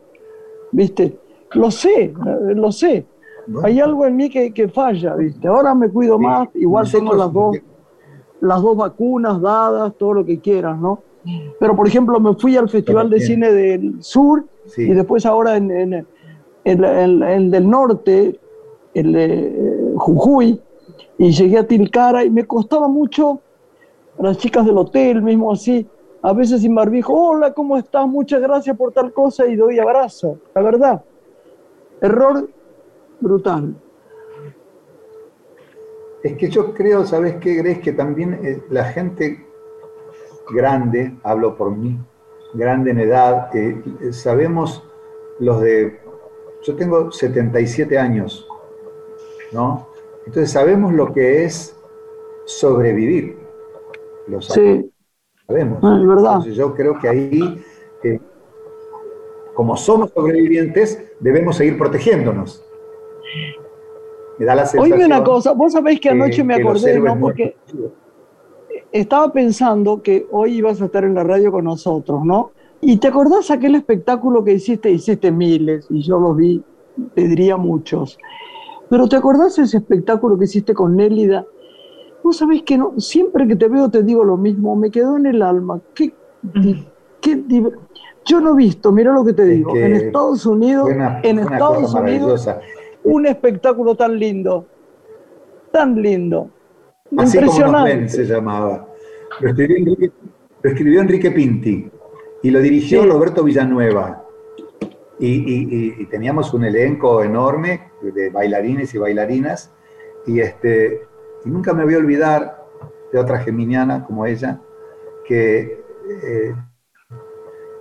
[0.71, 1.17] ¿viste?
[1.51, 2.13] Lo sé, eh,
[2.55, 3.05] lo sé.
[3.45, 5.49] Bueno, Hay algo en mí que, que falla, ¿viste?
[5.49, 7.57] Ahora me cuido sí, más, igual tengo las dos,
[8.39, 10.99] las dos vacunas dadas, todo lo que quieras, ¿no?
[11.59, 13.19] Pero, por ejemplo, me fui al Festival de.
[13.19, 14.83] Cine del Sur Sí.
[14.83, 15.93] y después ahora en, en-
[16.63, 18.39] en- en- el del Norte,
[18.93, 20.61] el de Jujuy,
[21.17, 23.41] y llegué a Tilcara y me costaba mucho
[24.19, 25.87] las chicas del hotel, mismo así,
[26.21, 28.07] a veces sin barbijo, hola, ¿cómo estás?
[28.07, 31.03] Muchas gracias por tal cosa y doy abrazo, la verdad.
[32.01, 32.49] Error
[33.19, 33.75] brutal.
[36.21, 37.79] Es que yo creo, ¿sabes qué, Grace?
[37.79, 39.45] Que también eh, la gente
[40.51, 41.97] grande, hablo por mí,
[42.53, 44.83] grande en edad, eh, eh, sabemos
[45.39, 46.01] los de...
[46.63, 48.45] Yo tengo 77 años,
[49.53, 49.87] ¿no?
[50.25, 51.73] Entonces sabemos lo que es
[52.45, 53.38] sobrevivir.
[54.29, 54.85] Lo sabemos.
[54.85, 54.91] Sí,
[55.47, 55.77] sabemos.
[55.77, 56.33] Es verdad.
[56.35, 57.63] Entonces yo creo que ahí,
[58.03, 58.19] eh,
[59.53, 62.63] como somos sobrevivientes, debemos seguir protegiéndonos.
[64.37, 67.19] Me da la sensación Oíme una cosa, vos sabéis que anoche me que acordé, ¿no?
[67.19, 67.57] Porque
[68.91, 72.51] estaba pensando que hoy ibas a estar en la radio con nosotros, ¿no?
[72.81, 76.63] Y te acordás aquel espectáculo que hiciste, hiciste miles, y yo los vi,
[77.13, 78.17] te diría muchos.
[78.89, 81.45] Pero ¿te acordás ese espectáculo que hiciste con Nélida?
[82.23, 85.25] Vos sabés que no, siempre que te veo te digo lo mismo, me quedó en
[85.25, 85.79] el alma.
[85.93, 86.85] Qué, di-
[87.21, 87.63] qué di-
[88.25, 90.89] yo no he visto, mira lo que te Es digo, que en Estados Unidos,
[91.23, 92.49] en Estados Unidos,
[93.03, 94.65] un espectáculo tan lindo,
[95.71, 96.49] tan lindo,
[97.17, 98.09] Así como nos ven, impresionante.
[98.09, 98.87] se llamaba.
[99.39, 101.89] Lo escribió Enrique Pinti
[102.43, 103.09] y lo dirigió Sí.
[103.09, 104.25] Roberto Villanueva.
[105.19, 109.71] Y, y- y- y teníamos un elenco enorme de bailarines y bailarinas.
[110.27, 111.01] Y, este,
[111.45, 112.65] y nunca me voy a olvidar
[113.11, 114.59] de otra geminiana como ella,
[115.25, 115.83] que,
[116.23, 116.55] eh,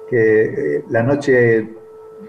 [0.09, 1.75] que eh, la noche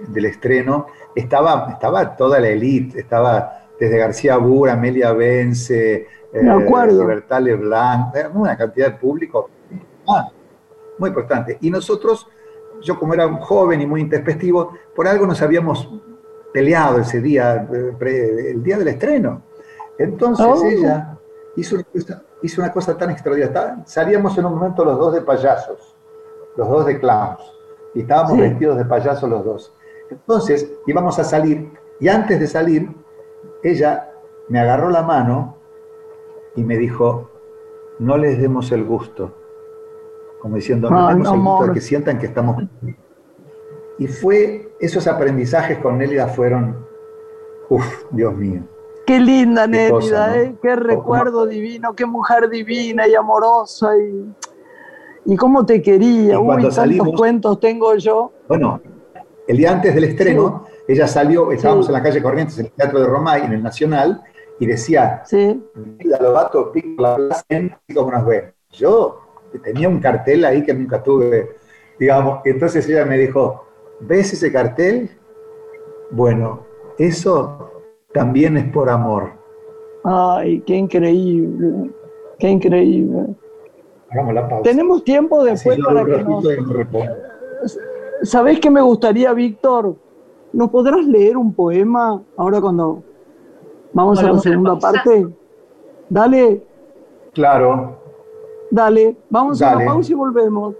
[0.07, 6.87] del estreno estaba, estaba toda la élite, estaba desde García Bura, Amelia Vence, eh.
[6.87, 9.49] Libertad Leblanc, era una cantidad de público
[10.07, 10.29] ah,
[10.97, 11.57] muy importante.
[11.61, 12.27] Y nosotros,
[12.81, 15.89] yo como era un joven y muy intempestivo, por algo nos habíamos
[16.53, 19.43] peleado ese día, eh, el día del estreno.
[19.97, 20.65] Entonces Oh.
[20.65, 21.18] ella
[21.59, 23.83] hizo una, cosa, hizo una cosa tan extraordinaria.
[23.85, 25.95] Salíamos en un momento los dos de payasos,
[26.55, 27.41] los dos de clowns,
[27.93, 28.41] y estábamos Sí.
[28.41, 29.73] vestidos de payasos los dos.
[30.09, 32.89] Entonces íbamos a salir, y antes de salir,
[33.63, 34.09] ella
[34.47, 35.57] me agarró la mano
[36.55, 37.29] y me dijo,
[37.99, 39.35] no les demos el gusto.
[40.41, 42.63] Como diciendo, no Ay, demos el gusto de que sientan que estamos...
[43.97, 46.87] Y fue, esos aprendizajes con Nélida fueron,
[47.67, 48.61] uff, Dios mío.
[49.09, 50.35] Qué linda Qué Nélida, cosa, ¿no?
[50.35, 50.55] ¿eh?
[50.61, 54.35] Qué recuerdo divino, qué mujer divina y amorosa y,
[55.25, 56.35] y cómo te quería.
[56.35, 58.31] Y Uy, tantos salimos- cuentos tengo yo.
[58.47, 58.79] Bueno,
[59.47, 62.99] el día antes del estreno, ella salió, estábamos en la calle Corrientes, en el Teatro
[62.99, 64.21] de Romay, en el Nacional,
[64.59, 67.43] y decía, Sí, Nélida Lobato, pico la plaza,
[67.95, 68.53] como nos ven.
[68.73, 69.21] Yo
[69.63, 71.55] tenía un cartel ahí que nunca tuve,
[71.99, 73.65] digamos, y entonces ella me dijo,
[74.01, 75.09] ¿ves ese cartel?
[76.11, 76.63] Bueno,
[76.99, 77.71] eso
[78.13, 79.31] también es por amor.
[80.03, 81.91] ay, qué increíble,
[82.37, 83.35] qué increíble.
[84.09, 84.63] Hagamos la pausa.
[84.63, 86.43] Tenemos tiempo Así después yo para que nos...
[88.23, 89.95] ¿Sabés qué me gustaría, Víctor?
[90.51, 93.03] ¿Nos podrás leer un poema ahora cuando
[93.93, 94.91] vamos a la Volvamos a la segunda pausa.
[95.03, 95.27] parte?
[96.09, 96.63] Dale,
[97.33, 97.95] Claro,
[98.71, 100.75] dale, vamos a la pausa y volvemos.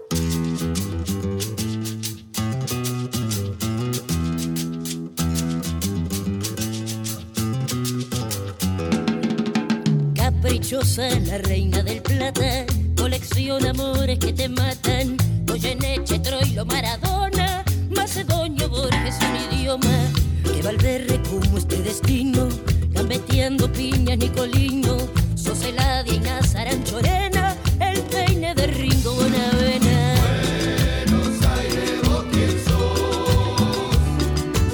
[10.90, 15.16] Caprichosa, la reina del plata, colecciona amores que te matan.
[15.46, 20.10] Goyeneche, Troilo, Maradona, Macedonio, Borges, un idioma.
[20.42, 22.48] Que Valverde como este destino,
[22.90, 24.96] gambeteando piñas, Nicolino.
[25.34, 30.14] Sos Eladia, Inás, Aranchorena, el peine de Ringo Bonavena.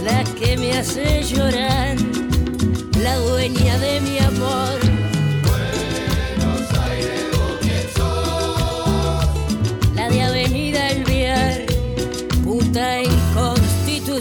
[0.05, 1.97] La que me hace llorar,
[3.03, 4.36] la dueña de mi amor.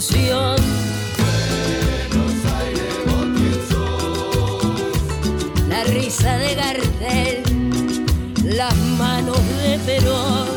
[0.07, 0.55] Constitución.
[5.67, 7.43] La risa de Gardel,
[8.43, 10.47] las manos de Perón.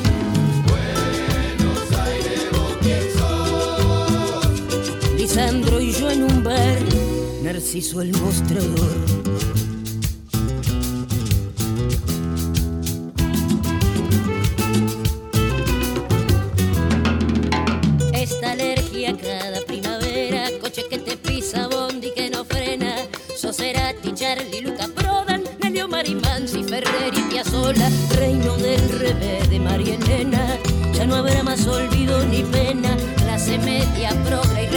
[5.16, 6.78] Lisandro y yo en un bar,
[7.42, 8.96] Narciso el mostrador.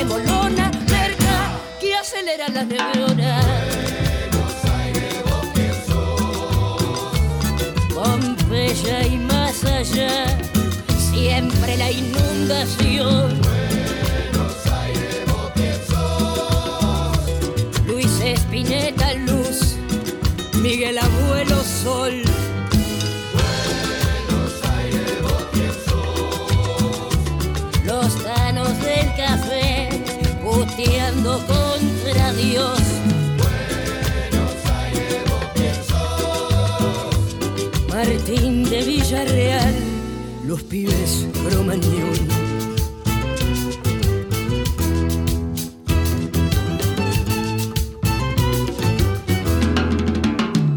[0.01, 3.45] Remolona, merca que acelera las neuronas.
[7.93, 10.25] Pompeya y más allá,
[11.11, 13.40] siempre la inundación.
[39.11, 39.75] Villarreal,
[40.47, 41.81] los pibes cromañón.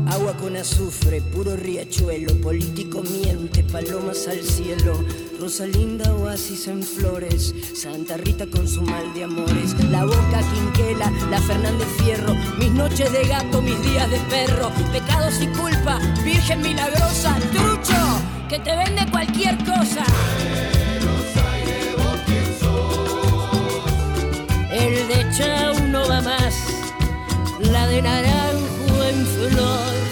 [0.08, 5.04] Agua con azufre, puro riachuelo, político miente, palomas al cielo,
[5.38, 11.40] Rosalinda oasis en flores, Santa Rita con su mal de amores, la boca quinquela, la
[11.40, 12.34] Fernández Fierro,
[12.74, 18.76] noches de gato, mis días de perro, pecados y culpa, Virgen milagrosa, trucho, que te
[18.76, 20.04] vende cualquier cosa.
[24.70, 26.54] El de Chau no va más,
[27.60, 30.03] la de naranjo en flor.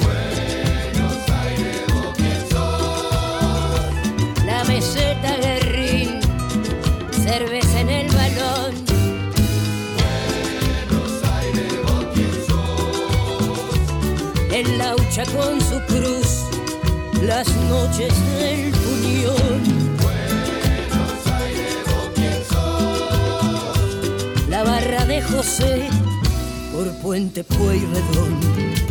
[14.65, 16.45] Laucha con su cruz,
[17.23, 19.63] las noches del puñón.
[24.49, 25.89] La barra de José
[26.73, 28.82] por Puente Pueyrredón.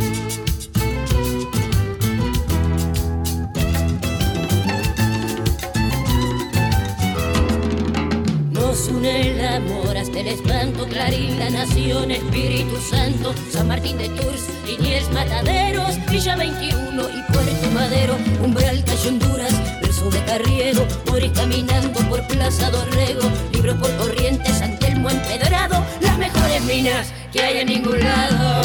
[8.82, 14.48] Nos une el amor hasta espanto, Clarín, la nación, Espíritu Santo, San Martín de Tours,
[14.66, 22.00] Liniers, Mataderos, Villa 21 y Puerto Madero, Umbral, Cayo Honduras, verso de Carriero, morir caminando
[22.08, 23.20] por Plaza Dorrego,
[23.52, 28.62] libros por Corrientes, San Telmo empedrado, las mejores minas que hay en ningún lado.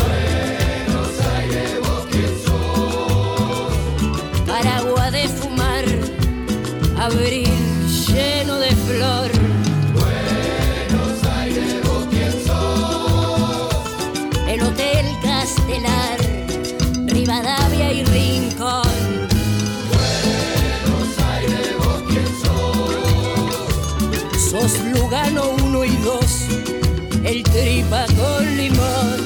[4.48, 5.86] Paragua de fumar,
[6.98, 7.48] abril
[8.08, 9.27] lleno de flor.
[17.80, 18.82] Y Rincón.
[24.50, 26.48] Sos Lugano 1 y 2,
[27.24, 29.18] el tripa con limón.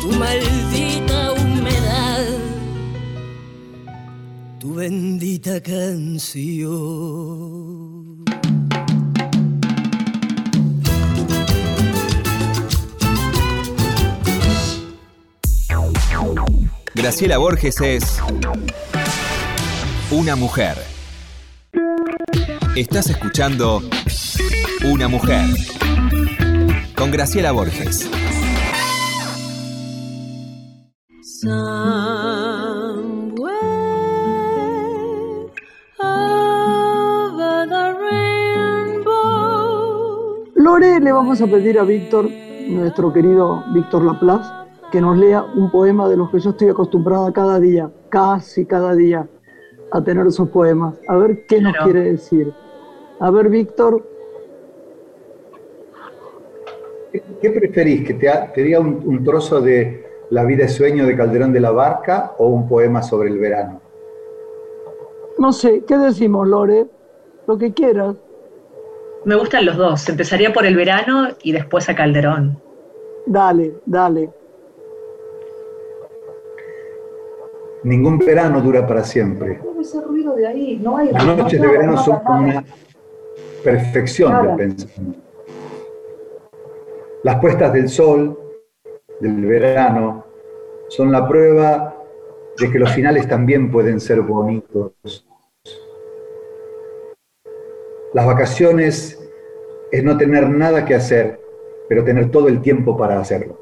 [0.00, 2.26] Tu maldita humedad,
[4.60, 6.76] tu bendita canción.
[16.96, 18.22] Graciela Borges es
[20.10, 20.78] una mujer.
[22.74, 23.82] Estás escuchando
[24.82, 25.44] Una mujer
[26.96, 28.08] con Graciela Borges.
[31.42, 31.52] Somewhere
[36.00, 39.36] over the rainbow.
[40.54, 42.30] Lore, le vamos a pedir a Víctor,
[42.70, 44.48] nuestro querido Víctor Laplace,
[44.90, 48.94] que nos lea un poema de los que yo estoy acostumbrada cada día, casi cada
[48.94, 49.28] día,
[49.90, 50.98] a tener esos poemas.
[51.08, 52.52] A ver qué nos quiere decir.
[53.20, 54.02] A ver, Víctor,
[57.40, 58.06] ¿Qué, preferís?
[58.06, 61.60] ¿Que te, te diga un, un trozo de La vida es sueño de Calderón de
[61.60, 63.80] la Barca o un poema sobre el verano?
[65.38, 66.86] no sé, ¿qué decimos, Lore?
[67.46, 68.16] Lo que quieras.
[69.24, 70.08] Me gustan los dos.
[70.08, 72.58] Empezaría por el verano y después a Calderón.
[73.26, 74.30] Dale, dale.
[77.86, 79.60] Ningún verano dura para siempre.
[79.80, 82.64] ese ruido de ahí, no hay Las noches de verano son una
[83.62, 85.20] perfección del pensamiento.
[87.22, 88.36] Las puestas del sol
[89.20, 90.24] del verano
[90.88, 91.94] son la prueba
[92.58, 95.24] de que los finales también pueden ser bonitos.
[98.14, 99.16] Las vacaciones
[99.92, 101.38] es no tener nada que hacer,
[101.88, 103.56] pero tener todo el tiempo para hacerlo.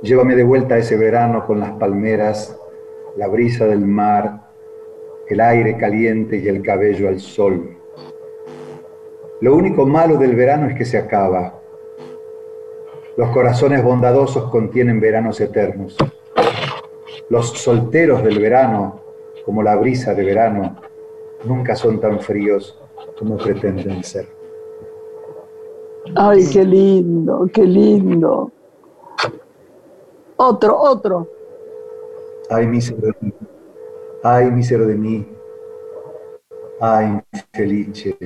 [0.00, 2.56] Llévame de vuelta ese verano con las palmeras,
[3.20, 4.48] la brisa del mar,
[5.28, 7.76] el aire caliente y el cabello al sol.
[9.42, 11.60] Lo único malo del verano es que se acaba.
[13.18, 15.98] Los corazones bondadosos contienen veranos eternos.
[17.28, 19.02] Los solteros del verano,
[19.44, 20.76] como la brisa de verano,
[21.44, 22.80] nunca son tan fríos
[23.18, 24.28] como pretenden ser.
[26.16, 28.50] Ay, qué lindo, qué lindo.
[30.38, 31.39] Otro, otro.
[32.52, 33.32] Ay, mísero de mí.
[34.24, 35.24] Ay, mísero de mí.
[36.80, 37.20] Ay,
[37.52, 38.16] felice.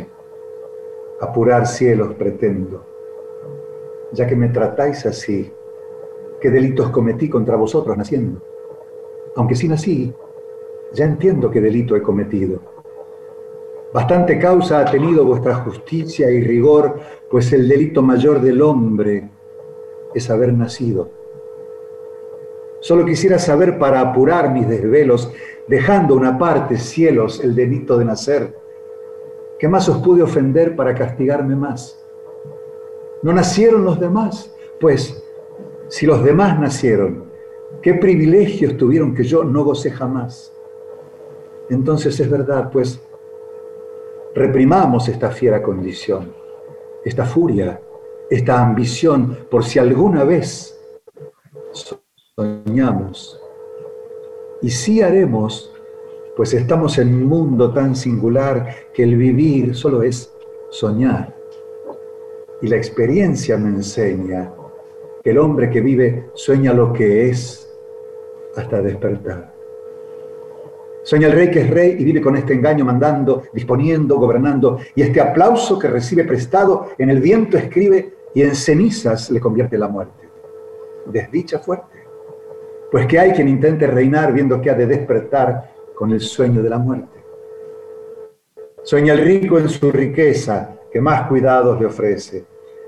[1.21, 2.87] Apurar cielos pretendo.
[4.13, 5.53] Ya que me tratáis así,
[6.41, 8.41] ¿qué delitos cometí contra vosotros naciendo?
[9.37, 10.15] Aunque sí nací,
[10.95, 12.61] ya entiendo qué delito he cometido.
[13.93, 16.99] Bastante causa ha tenido vuestra justicia y rigor,
[17.31, 19.29] pues el delito mayor del hombre
[20.15, 21.24] es haber nacido.
[22.85, 25.33] Solo quisiera saber para apurar mis desvelos,
[25.67, 28.59] dejando una parte, cielos, el delito de nacer.
[29.59, 31.99] ¿Qué más os pude ofender para castigarme más?
[33.23, 34.55] ¿No nacieron los demás?
[34.79, 35.25] Pues,
[35.89, 37.25] si los demás nacieron,
[37.81, 40.53] ¿qué privilegios tuvieron que yo no gocé jamás?
[41.71, 43.01] Entonces es verdad, pues,
[44.35, 46.35] reprimamos esta fiera condición,
[47.03, 47.81] esta furia,
[48.29, 50.74] esta ambición, por si alguna vez
[52.37, 53.41] soñamos.
[54.61, 55.73] Y sí haremos,
[56.37, 60.33] pues estamos en un mundo tan singular que el vivir solo es
[60.71, 61.33] soñar.
[62.61, 64.53] Y la experiencia me enseña
[65.23, 67.71] que el hombre que vive sueña lo que es
[68.57, 69.55] hasta despertar.
[71.05, 75.03] Sueña el rey que es rey y vive con este engaño mandando, disponiendo, gobernando, y
[75.03, 79.87] este aplauso que recibe prestado en el viento escribe y en cenizas le convierte la
[79.87, 80.29] muerte.
[81.07, 81.94] Desdicha fuerte.
[82.95, 86.71] Pues que hay quien intente reinar viendo que ha de despertar con el sueño de
[86.71, 87.25] la muerte.
[88.85, 92.45] Sueña el rico en su riqueza, que más cuidados le ofrece.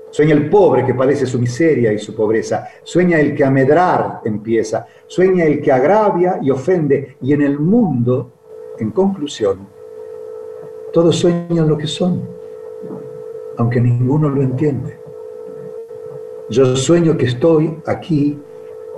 [0.09, 2.69] Sueña el pobre que padece su miseria y su pobreza.
[2.83, 4.87] Sueña el que a medrar empieza.
[5.07, 7.17] Sueña el que agravia y ofende.
[7.21, 8.31] Y en el mundo,
[8.79, 9.67] en conclusión,
[10.93, 12.25] todos sueñan lo que son,
[13.57, 15.01] aunque ninguno lo entiende.
[16.49, 18.39] Yo sueño que estoy aquí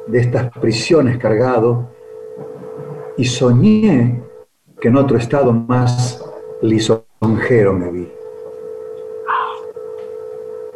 [0.10, 1.88] de estas prisiones cargado
[3.16, 4.24] y soñé
[4.82, 6.24] que en otro estado más
[6.62, 8.12] lisonjero me vi.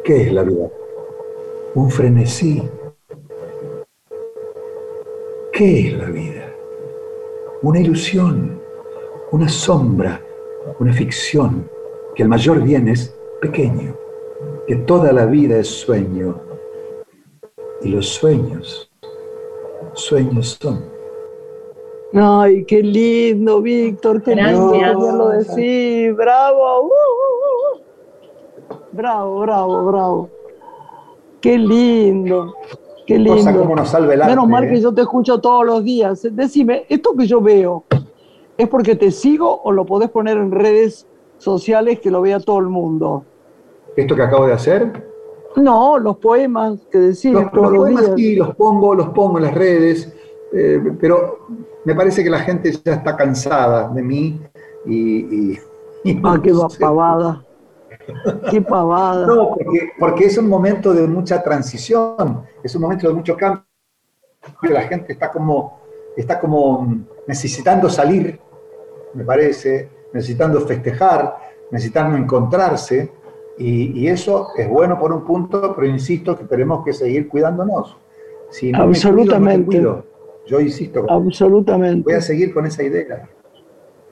[0.04, 0.68] ¿Qué es la vida?
[1.74, 2.62] Un frenesí.
[5.52, 6.52] ¿Qué es la vida?
[7.62, 8.60] Una ilusión,
[9.32, 10.20] una sombra,
[10.78, 11.68] una ficción,
[12.14, 13.96] que el mayor bien es pequeño,
[14.68, 16.40] que toda la vida es sueño
[17.82, 18.93] y los sueños,
[19.94, 20.84] sueños son.
[22.12, 24.94] Ay, qué lindo, Víctor, qué lindo Gracias.
[24.94, 26.14] poderlo decir.
[26.14, 26.82] Bravo.
[26.82, 26.90] uh, uh,
[27.74, 28.74] uh.
[28.92, 30.28] Bravo, bravo, bravo.
[31.40, 32.54] Qué lindo,
[33.06, 33.76] qué Cosa como lindo.
[33.76, 34.32] nos salva el arte.
[34.34, 34.68] Menos mal ¿eh?
[34.70, 36.26] que yo te escucho todos los días.
[36.32, 37.84] Decime, ¿esto que yo veo
[38.56, 41.06] es porque te sigo o lo podés poner en redes
[41.38, 43.24] sociales que lo vea todo el mundo?
[43.96, 45.04] Esto que acabo de hacer,
[45.56, 49.54] No, los poemas que decís los, los poemas sí, los pongo, los pongo en las
[49.54, 50.12] redes,
[50.52, 51.46] eh, pero
[51.84, 54.40] me parece que la gente ya está cansada de mí
[54.86, 55.52] y...
[55.52, 55.58] y-
[56.06, 56.78] y Ah, qué no sé.
[56.80, 57.42] pavada.
[58.50, 59.26] Qué pavada.
[59.26, 63.64] No, porque, porque es un momento de mucha transición, es un momento de mucho cambio.
[64.62, 65.78] La gente está como,
[66.16, 66.86] está como
[67.26, 68.38] necesitando salir,
[69.14, 71.36] me parece, necesitando festejar,
[71.70, 73.10] necesitando encontrarse,
[73.58, 77.96] y, y eso es bueno por un punto, pero insisto que tenemos que seguir cuidándonos.
[78.50, 79.66] Si no me cuido, no te Absolutamente.
[79.66, 80.04] cuido.
[80.46, 82.02] Yo insisto, Absolutamente.
[82.04, 83.28] voy a seguir con esa idea.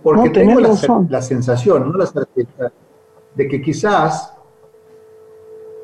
[0.03, 2.73] Porque No, tengo la, sensación, no la certeza,
[3.35, 4.35] de que quizás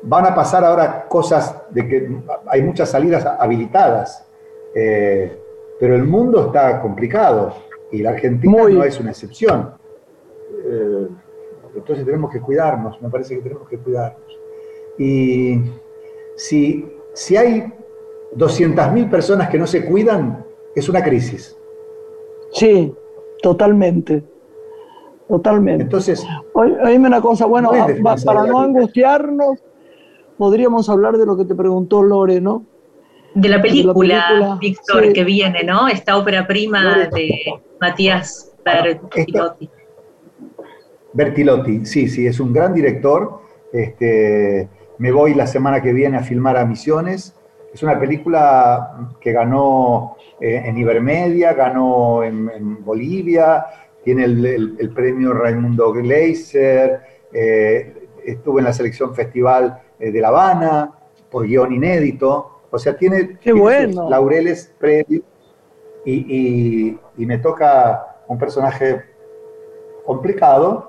[0.03, 4.25] van a pasar ahora cosas, de que hay muchas salidas habilitadas,
[4.75, 5.37] eh,
[5.79, 7.53] pero el mundo está complicado
[7.91, 8.73] y la Argentina Muy.
[8.73, 9.71] no es una excepción.
[10.65, 11.07] Eh,
[11.79, 14.39] entonces tenemos que cuidarnos, me parece que tenemos que cuidarnos.
[14.97, 15.61] Y
[16.35, 17.71] si, si hay
[18.35, 21.57] 200.000 personas que no se cuidan, es una crisis.
[22.51, 22.93] Sí,
[23.41, 24.23] totalmente.
[25.27, 25.83] Totalmente.
[25.83, 29.59] Entonces, Oí- Oíme una cosa, bueno, No es a- defensa pa- de para no angustiarnos,
[30.37, 32.63] podríamos hablar de lo que te preguntó Lore, ¿no?
[33.35, 35.13] De la película, película, Víctor, sí.
[35.13, 35.87] que viene, ¿no?
[35.87, 39.69] Esta ópera prima de Matías Bertolotti.
[41.13, 43.39] Bertilotti, sí, sí, es un gran director.
[43.73, 47.35] Este, me voy la semana que viene a filmar a Misiones.
[47.73, 53.65] Es una película que ganó eh, en Ibermedia, ganó en, en Bolivia,
[54.03, 57.01] tiene el, el- el premio Raimundo Gleiser,
[57.31, 60.91] eh, estuvo en la selección festival eh, de La Habana
[61.29, 62.61] por guion inédito.
[62.71, 64.09] O sea, tiene, tiene sus bueno.
[64.09, 65.23] laureles previos
[66.05, 69.03] y, y- y me toca un personaje
[70.05, 70.88] complicado,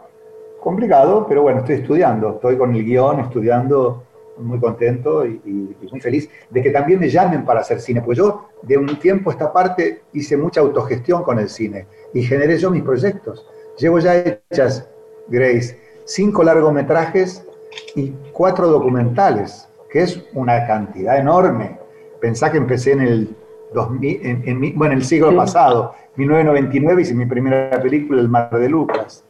[0.60, 4.04] complicado, pero bueno, estoy estudiando, estoy con el guion, estudiando,
[4.40, 8.48] muy contento y, muy feliz de que también me llamen para hacer cine, pues yo
[8.62, 12.70] de un tiempo a esta parte hice mucha autogestión con el cine y generé yo
[12.70, 13.46] mis proyectos.
[13.78, 14.88] Llevo ya hechas,
[15.28, 17.46] Grace, cinco largometrajes
[17.94, 21.78] y cuatro documentales, que es una cantidad enorme.
[22.20, 23.36] Pensá que empecé en el
[23.74, 25.36] 2000, en, en bueno, en el siglo Sí.
[25.36, 29.24] pasado, 1999 hice mi primera película, El Mar de Lucas.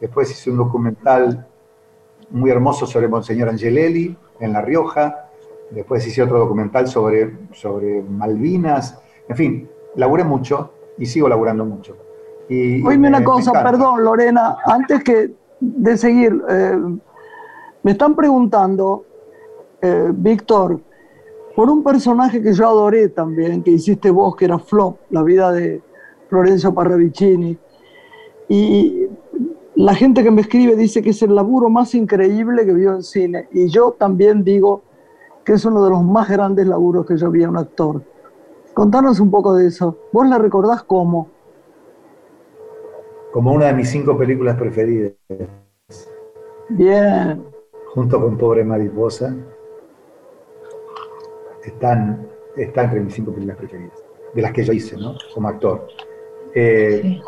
[0.00, 1.46] Después hice un documental
[2.30, 5.28] muy hermoso sobre Monseñor Angelelli en La Rioja.
[5.70, 9.00] Después hice otro documental sobre, sobre Malvinas.
[9.28, 11.96] En fin, laburé mucho y sigo laburando mucho.
[12.48, 16.78] Y, Oíme me- una me cosa, perdón, Lorena, antes que de seguir, eh,
[17.82, 19.04] me están preguntando,
[19.80, 20.80] eh, Víctor,
[21.56, 25.50] por un personaje que yo adoré también, que hiciste vos, que era Flop, la vida
[25.50, 25.80] de
[26.28, 27.56] Florencio Parravicini.
[28.48, 29.05] Y
[29.76, 33.02] la gente que me escribe dice que es el laburo más increíble que vio en
[33.02, 33.46] cine.
[33.52, 34.82] Y yo también digo
[35.44, 38.02] que es uno de los más grandes laburos que yo vi en un actor.
[38.72, 39.98] Contanos un poco de eso.
[40.12, 41.28] ¿Vos la recordás cómo?
[43.32, 45.12] Como una de mis cinco películas preferidas,
[46.70, 47.44] Bien.
[47.92, 49.36] junto con Pobre Mariposa,
[51.62, 54.02] están, está entre mis cinco películas preferidas,
[54.34, 55.16] de las que yo hice, ¿no?
[55.34, 55.86] Como actor.
[56.54, 57.22] Eh, Sí.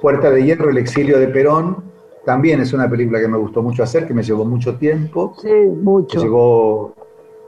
[0.00, 1.84] Puerta de Hierro, El exilio de Perón,
[2.24, 5.34] también es una película que me gustó mucho hacer, que me llevó mucho tiempo.
[5.40, 6.18] Sí, mucho.
[6.18, 6.94] Me llegó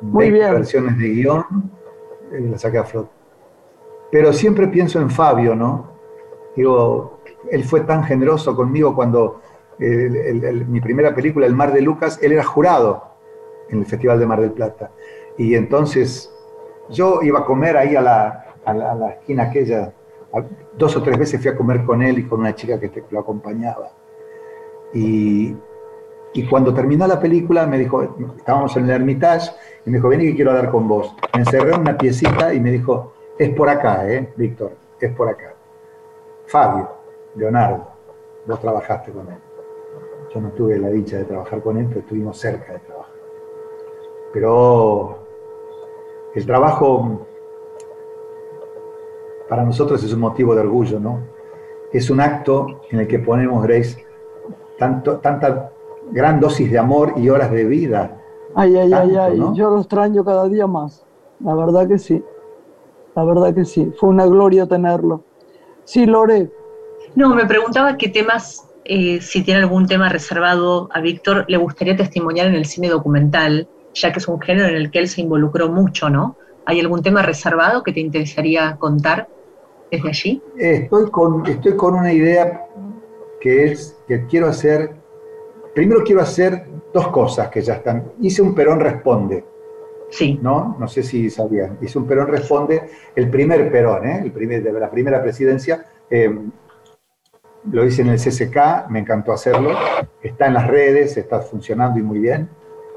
[0.01, 0.55] Muy 20 bien.
[0.55, 1.45] versiones de guion
[2.39, 3.11] y la saqué a flote.
[4.11, 5.91] Pero siempre pienso en Fabio, ¿no?
[6.57, 7.21] Digo,
[7.51, 9.41] él fue tan generoso conmigo cuando
[9.79, 13.05] el- el- el- mi primera película, El Mar de Lucas, él era jurado
[13.71, 14.91] en el Festival de Mar del Plata.
[15.39, 16.33] Y entonces
[16.91, 19.93] yo iba a comer ahí a la, a la- a la esquina aquella.
[20.77, 23.05] Dos o tres veces fui a comer con él y con una chica que te-
[23.11, 23.91] lo acompañaba.
[24.95, 25.55] Y,
[26.35, 28.03] y cuando terminó la película me dijo,
[28.37, 29.51] estábamos en el Hermitage,
[29.85, 31.15] y me dijo, vení que quiero hablar con vos.
[31.35, 34.73] Me encerré en una piecita y me dijo, es por acá, ¿eh, Víctor?
[35.01, 35.55] Es por acá.
[36.47, 36.89] Fabio,
[37.35, 37.89] Leonardo,
[38.47, 39.39] vos trabajaste con él.
[40.33, 43.15] Yo no tuve la dicha de trabajar con él, pero estuvimos cerca de trabajar.
[44.33, 45.19] Pero
[46.35, 47.27] el trabajo
[49.51, 51.19] para nosotros es un motivo de orgullo, ¿no?
[51.93, 54.07] Es un acto en el que ponemos, Grace,
[54.79, 55.73] tanto, tanta
[56.13, 58.17] gran dosis de amor y horas de vida.
[58.55, 59.39] Ay, ay, ay, ay.
[59.41, 59.53] ¿no?
[59.53, 61.05] Yo lo extraño cada día más.
[61.41, 62.23] La verdad que sí.
[63.17, 63.93] La verdad que sí.
[63.99, 65.25] Fue una gloria tenerlo.
[65.83, 66.49] Sí, Lore.
[67.17, 71.97] No, me preguntaba qué temas, eh, si tiene algún tema reservado a Víctor, le gustaría
[71.97, 75.23] testimoniar en el cine documental, ya que es un género en el que él se
[75.23, 76.37] involucró mucho, ¿no?
[76.67, 79.27] ¿Hay algún tema reservado que te interesaría contar
[79.91, 80.43] desde allí?
[80.57, 82.67] Estoy con, estoy con una idea
[83.41, 84.93] que es que quiero hacer,
[85.75, 88.13] primero quiero hacer dos cosas que ya están.
[88.21, 89.45] Hice un Perón Responde,
[90.13, 90.77] Sí, ¿no?
[90.81, 91.79] No sé si sabían.
[91.81, 94.21] Hice un Perón Responde, el primer Perón, ¿eh?
[94.25, 95.85] el primer, de la primera presidencia.
[96.11, 96.37] eh,
[97.71, 99.71] lo hice en el CCK, me encantó hacerlo.
[100.23, 102.49] Está en las redes, está funcionando y muy bien.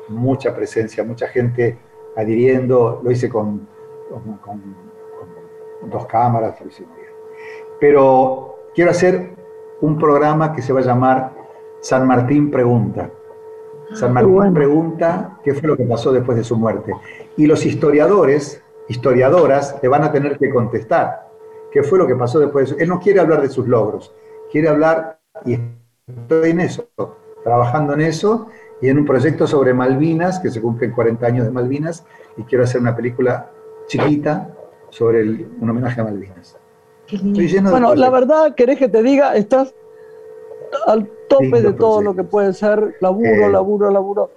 [0.07, 1.77] Mucha presencia, mucha gente
[2.15, 3.01] adhiriendo.
[3.03, 3.67] Lo hice con,
[4.09, 4.92] con- con- con
[5.89, 6.89] dos cámaras, bien.
[7.79, 9.35] Pero quiero hacer
[9.81, 11.31] un programa que se va a llamar
[11.81, 13.09] San Martín Pregunta.
[13.93, 14.53] San Martín bueno.
[14.53, 16.93] pregunta qué fue lo que pasó después de su muerte.
[17.37, 21.27] Y los historiadores, historiadoras, le van a tener que contestar
[21.71, 22.81] qué fue lo que pasó después de su...
[22.81, 24.13] Él no quiere hablar de sus logros,
[24.51, 25.59] quiere hablar, y
[26.07, 26.87] estoy en eso,
[27.43, 28.47] trabajando en eso,
[28.81, 32.05] y en un proyecto sobre Malvinas, que se cumplen 40 años de Malvinas,
[32.37, 33.49] y quiero hacer una película
[33.87, 34.49] chiquita
[34.93, 36.57] sobre el- un homenaje a Malvinas.
[37.71, 39.35] Bueno, la verdad, ¿querés que te diga?
[39.35, 39.73] Estás
[40.87, 43.51] al tope Lindo de todo lo que puede ser laburo, Eh.
[43.51, 44.29] laburo, laburo.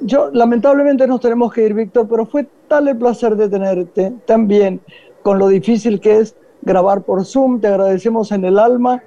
[0.00, 4.80] Yo, lamentablemente nos tenemos que ir, Víctor, pero fue tal el placer de tenerte, también
[5.22, 7.60] con lo difícil que es grabar por Zoom.
[7.60, 9.02] Te agradecemos en el alma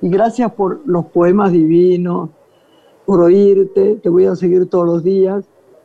[0.00, 2.30] y gracias por los poemas divinos,
[3.04, 3.96] por oírte.
[4.02, 5.44] Te voy a seguir todos los días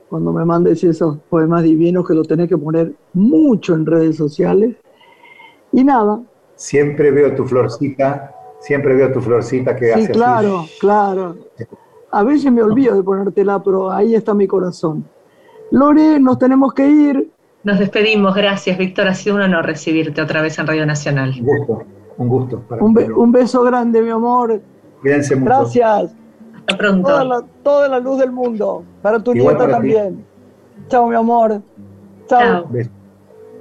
[0.10, 4.76] cuando me mandes esos poemas divinos que lo tenés que poner mucho en redes sociales.
[5.72, 6.20] Y nada,
[6.56, 10.12] Siempre veo tu florcita, siempre veo tu florcita que Sí, hace así.
[10.14, 11.36] claro, claro.
[12.12, 15.06] A veces me olvido de ponértela, pero ahí está mi corazón.
[15.70, 17.30] Lore, nos tenemos que ir.
[17.64, 21.34] Nos despedimos, gracias Víctor, ha sido un honor recibirte otra vez en Radio Nacional.
[21.40, 21.84] Un gusto,
[22.18, 22.60] un gusto.
[22.62, 23.04] Para Un, mí.
[23.04, 24.60] be- un beso grande, mi amor.
[25.02, 25.46] Cuídense mucho.
[25.54, 26.16] Gracias.
[26.60, 27.08] Hasta pronto.
[27.10, 28.84] Toda la, toda la luz del mundo.
[29.04, 29.94] Para tu Igual nieta para ti.
[29.94, 30.26] también.
[30.88, 31.62] Chao, mi amor.
[32.28, 32.64] Chao.
[32.64, 32.97] Chao.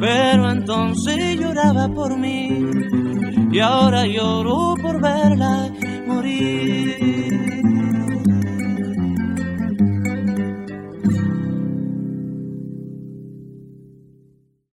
[0.00, 2.64] pero entonces lloraba por mí
[3.52, 5.70] y ahora lloro por verla
[6.06, 7.19] morir.